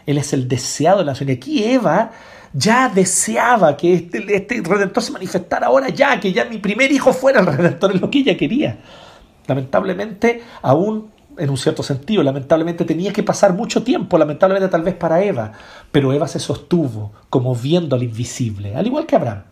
[0.04, 1.38] Él es el deseado de las naciones.
[1.38, 2.10] Aquí Eva
[2.52, 7.14] ya deseaba que este, este, redentor se manifestara ahora ya, que ya mi primer hijo
[7.14, 8.76] fuera el redentor, es lo que ella quería.
[9.46, 14.94] Lamentablemente, aún en un cierto sentido, lamentablemente tenía que pasar mucho tiempo, lamentablemente tal vez
[14.94, 15.52] para Eva,
[15.90, 19.44] pero Eva se sostuvo como viendo al invisible, al igual que Abraham,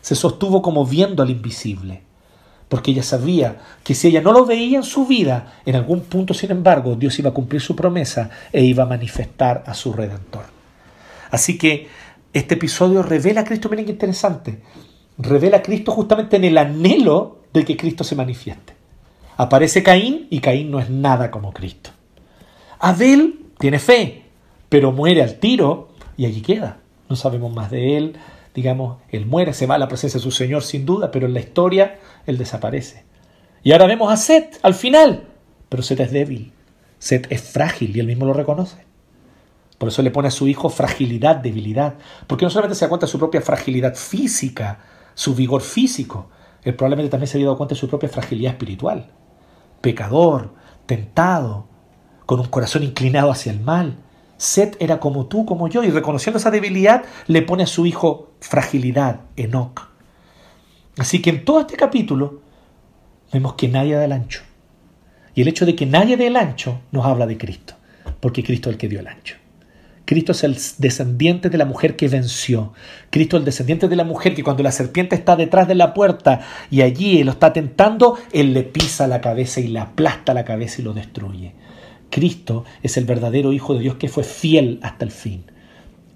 [0.00, 2.02] se sostuvo como viendo al invisible,
[2.68, 6.34] porque ella sabía que si ella no lo veía en su vida, en algún punto,
[6.34, 10.44] sin embargo, Dios iba a cumplir su promesa e iba a manifestar a su redentor.
[11.30, 11.88] Así que
[12.32, 14.62] este episodio revela a Cristo, miren qué interesante,
[15.18, 18.77] revela a Cristo justamente en el anhelo de que Cristo se manifieste.
[19.38, 21.90] Aparece Caín y Caín no es nada como Cristo.
[22.80, 24.24] Abel tiene fe,
[24.68, 26.78] pero muere al tiro y allí queda.
[27.08, 28.16] No sabemos más de él.
[28.52, 31.34] Digamos, él muere, se va a la presencia de su Señor sin duda, pero en
[31.34, 33.04] la historia él desaparece.
[33.62, 35.28] Y ahora vemos a Set al final,
[35.68, 36.52] pero Set es débil.
[36.98, 38.84] Set es frágil y él mismo lo reconoce.
[39.78, 41.94] Por eso le pone a su hijo fragilidad, debilidad.
[42.26, 44.80] Porque no solamente se da cuenta de su propia fragilidad física,
[45.14, 46.28] su vigor físico,
[46.64, 49.12] él probablemente también se ha dado cuenta de su propia fragilidad espiritual
[49.80, 50.54] pecador,
[50.86, 51.66] tentado,
[52.26, 53.96] con un corazón inclinado hacia el mal.
[54.36, 58.32] Set era como tú, como yo, y reconociendo esa debilidad, le pone a su hijo
[58.40, 59.88] fragilidad, Enoch.
[60.98, 62.42] Así que en todo este capítulo
[63.32, 64.42] vemos que nadie da el ancho.
[65.34, 67.74] Y el hecho de que nadie dé el ancho nos habla de Cristo,
[68.20, 69.37] porque Cristo es el que dio el ancho.
[70.08, 72.72] Cristo es el descendiente de la mujer que venció.
[73.10, 75.92] Cristo es el descendiente de la mujer que cuando la serpiente está detrás de la
[75.92, 76.40] puerta
[76.70, 80.80] y allí lo está tentando, él le pisa la cabeza y le aplasta la cabeza
[80.80, 81.52] y lo destruye.
[82.08, 85.44] Cristo es el verdadero Hijo de Dios que fue fiel hasta el fin.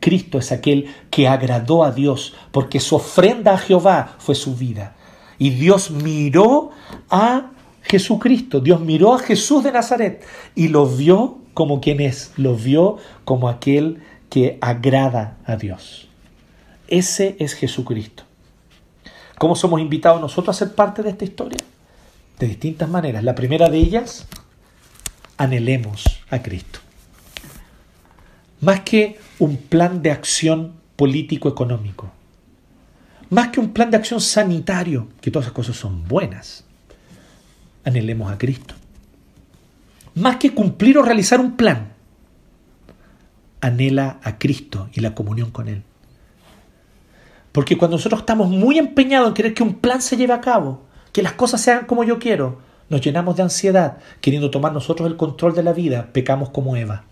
[0.01, 4.97] Cristo es aquel que agradó a Dios porque su ofrenda a Jehová fue su vida.
[5.39, 6.71] Y Dios miró
[7.11, 7.51] a
[7.83, 10.25] Jesucristo, Dios miró a Jesús de Nazaret
[10.55, 16.09] y lo vio como quien es, lo vio como aquel que agrada a Dios.
[16.89, 18.25] Ese es Jesucristo.
[19.39, 21.59] ¿Cómo somos invitados nosotros a ser parte de esta historia?
[22.39, 23.25] De distintas maneras.
[23.25, 24.27] La primera de ellas,
[25.37, 26.81] anhelemos a Cristo.
[28.61, 32.11] Más que un plan de acción político-económico,
[33.31, 36.65] más que un plan de acción sanitario, que todas esas cosas son buenas,
[37.85, 38.75] anhelemos a Cristo
[40.15, 41.93] más que cumplir o realizar un plan,
[43.61, 45.83] anhela a Cristo y la comunión con Él.
[47.53, 50.83] Porque cuando nosotros estamos muy empeñados en querer que un plan se lleve a cabo,
[51.13, 55.17] que las cosas sean como yo quiero, nos llenamos de ansiedad, queriendo tomar nosotros el
[55.17, 57.05] control de la vida, pecamos como Eva.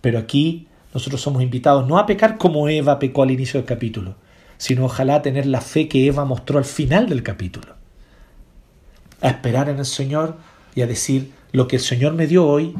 [0.00, 4.16] Pero aquí nosotros somos invitados no a pecar como Eva pecó al inicio del capítulo,
[4.58, 7.74] sino ojalá tener la fe que Eva mostró al final del capítulo.
[9.20, 10.36] A esperar en el Señor
[10.74, 12.74] y a decir, lo que el Señor me dio hoy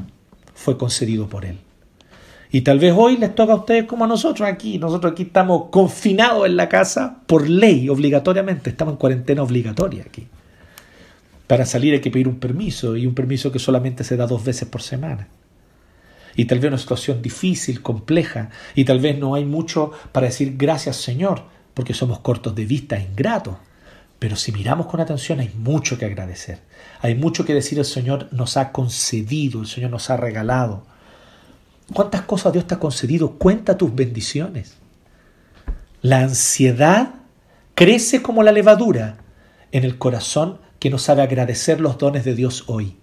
[0.55, 1.59] fue concedido por Él.
[2.51, 4.79] Y tal vez hoy les toca a ustedes como a nosotros aquí.
[4.79, 8.69] Nosotros aquí estamos confinados en la casa por ley, obligatoriamente.
[8.69, 10.27] Estamos en cuarentena obligatoria aquí.
[11.47, 14.45] Para salir hay que pedir un permiso y un permiso que solamente se da dos
[14.45, 15.29] veces por semana.
[16.37, 20.55] Y tal vez una situación difícil, compleja, y tal vez no hay mucho para decir
[20.57, 23.57] gracias Señor, porque somos cortos de vista, ingratos.
[24.23, 26.61] Pero si miramos con atención hay mucho que agradecer.
[27.01, 30.87] Hay mucho que decir el Señor nos ha concedido, el Señor nos ha regalado.
[31.93, 33.33] ¿Cuántas cosas Dios te ha concedido?
[33.33, 34.77] Cuenta tus bendiciones.
[36.03, 37.15] La ansiedad
[37.75, 39.17] crece como la levadura
[39.73, 42.99] en el corazón que no sabe agradecer los dones de Dios hoy.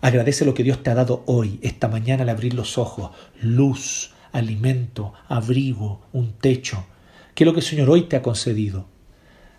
[0.00, 3.10] Agradece lo que Dios te ha dado hoy, esta mañana al abrir los ojos,
[3.42, 6.86] luz, alimento, abrigo, un techo.
[7.34, 8.95] ¿Qué es lo que el Señor hoy te ha concedido?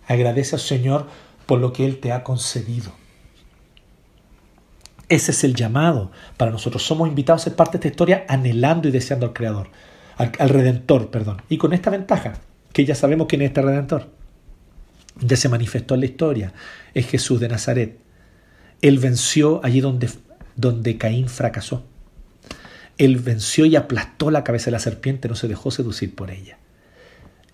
[0.08, 1.06] Agradece al Señor
[1.46, 2.92] por lo que Él te ha concedido.
[5.08, 6.82] Ese es el llamado para nosotros.
[6.82, 9.68] Somos invitados a ser parte de esta historia anhelando y deseando al Creador,
[10.16, 11.42] al, Redentor, perdón.
[11.48, 12.34] Y con esta ventaja,
[12.72, 14.08] que ya sabemos quién es este Redentor.
[15.20, 16.52] Ya se manifestó en la historia.
[16.94, 17.98] Es Jesús de Nazaret.
[18.82, 20.10] Él venció allí donde,
[20.56, 21.84] donde Caín fracasó.
[22.98, 26.58] Él venció y aplastó la cabeza de la serpiente, no se dejó seducir por ella.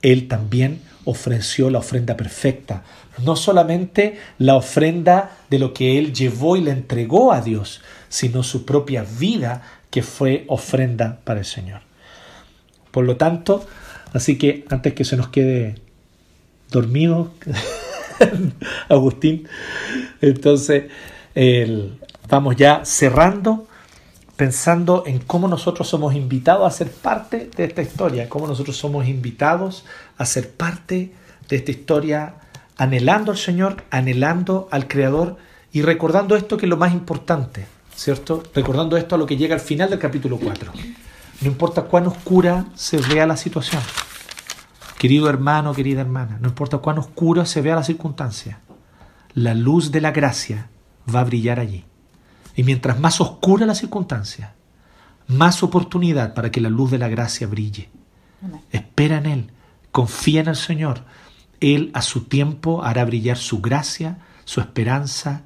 [0.02, 2.82] Él también ofreció la ofrenda perfecta,
[3.22, 8.42] no solamente la ofrenda de lo que Él llevó y le entregó a Dios, sino
[8.42, 11.80] su propia vida que fue ofrenda para el Señor.
[12.90, 13.66] Por lo tanto,
[14.12, 15.76] así que antes que se nos quede
[16.70, 17.32] dormido,
[18.88, 19.48] Agustín,
[20.20, 20.84] entonces
[22.28, 23.66] vamos ya cerrando
[24.36, 29.06] pensando en cómo nosotros somos invitados a ser parte de esta historia, cómo nosotros somos
[29.06, 29.84] invitados
[30.18, 31.12] a ser parte
[31.48, 32.34] de esta historia,
[32.76, 35.36] anhelando al Señor, anhelando al Creador
[35.72, 38.42] y recordando esto que es lo más importante, ¿cierto?
[38.54, 40.72] Recordando esto a lo que llega al final del capítulo 4.
[41.40, 43.82] No importa cuán oscura se vea la situación,
[44.98, 48.60] querido hermano, querida hermana, no importa cuán oscura se vea la circunstancia,
[49.34, 50.70] la luz de la gracia
[51.12, 51.84] va a brillar allí.
[52.56, 54.54] Y mientras más oscura la circunstancia,
[55.26, 57.88] más oportunidad para que la luz de la gracia brille.
[58.70, 59.50] Espera en Él,
[59.90, 61.04] confía en el Señor.
[61.60, 65.42] Él a su tiempo hará brillar su gracia, su esperanza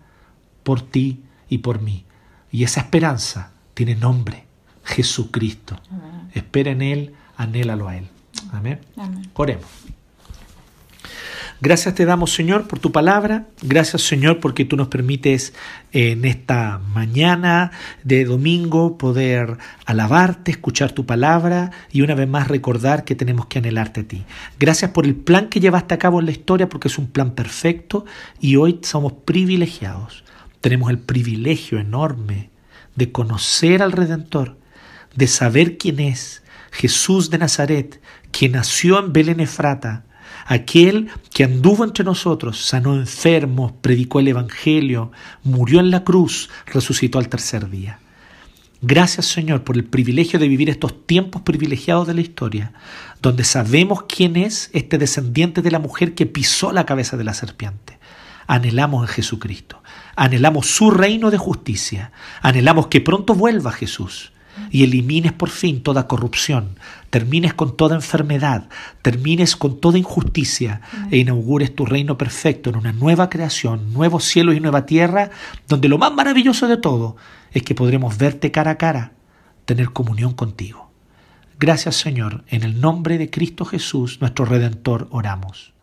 [0.65, 2.05] por ti y por mí.
[2.51, 4.47] Y esa esperanza tiene nombre,
[4.85, 5.77] Jesucristo.
[6.35, 8.09] Espera en Él, anhélalo a Él.
[8.53, 8.81] Amén.
[8.97, 9.31] Amén.
[9.35, 9.67] Oremos.
[11.61, 13.49] Gracias te damos, Señor, por tu palabra.
[13.63, 15.55] Gracias, Señor, porque tú nos permites
[15.93, 17.73] en esta mañana
[18.05, 23.59] de domingo poder alabarte, escuchar tu palabra y una vez más recordar que tenemos que
[23.59, 24.25] anhelarte a ti.
[24.61, 27.33] Gracias por el plan que llevaste a cabo en la historia, porque es un plan
[27.33, 28.05] perfecto
[28.41, 30.23] y hoy somos privilegiados.
[30.61, 32.51] Tenemos el privilegio enorme
[32.95, 34.59] de conocer al Redentor,
[35.17, 38.01] de saber quién es Jesús de Nazaret,
[38.31, 40.05] quien nació en Belén Efrata,
[40.49, 45.13] aquel que anduvo entre nosotros, sanó enfermos, predicó el Evangelio,
[45.45, 48.01] murió en la cruz, resucitó al tercer día.
[48.81, 52.73] Gracias Señor por el privilegio de vivir estos tiempos privilegiados de la historia,
[53.21, 57.35] donde sabemos quién es este descendiente de la mujer que pisó la cabeza de la
[57.35, 57.99] serpiente.
[58.47, 59.83] Anhelamos en Jesucristo,
[60.17, 64.33] anhelamos su reino de justicia, anhelamos que pronto vuelva Jesús
[64.71, 66.77] y elimines por fin toda corrupción,
[67.11, 68.69] termines con toda enfermedad,
[69.03, 70.81] termines con toda injusticia
[71.11, 75.31] e inaugures tu reino perfecto en una nueva creación, nuevos cielos y nueva tierra,
[75.69, 77.17] donde lo más maravilloso de todo
[77.53, 79.13] es que podremos verte cara a cara,
[79.65, 80.91] tener comunión contigo.
[81.59, 85.78] Gracias Señor, en el nombre de Cristo Jesús, nuestro Redentor, oramos.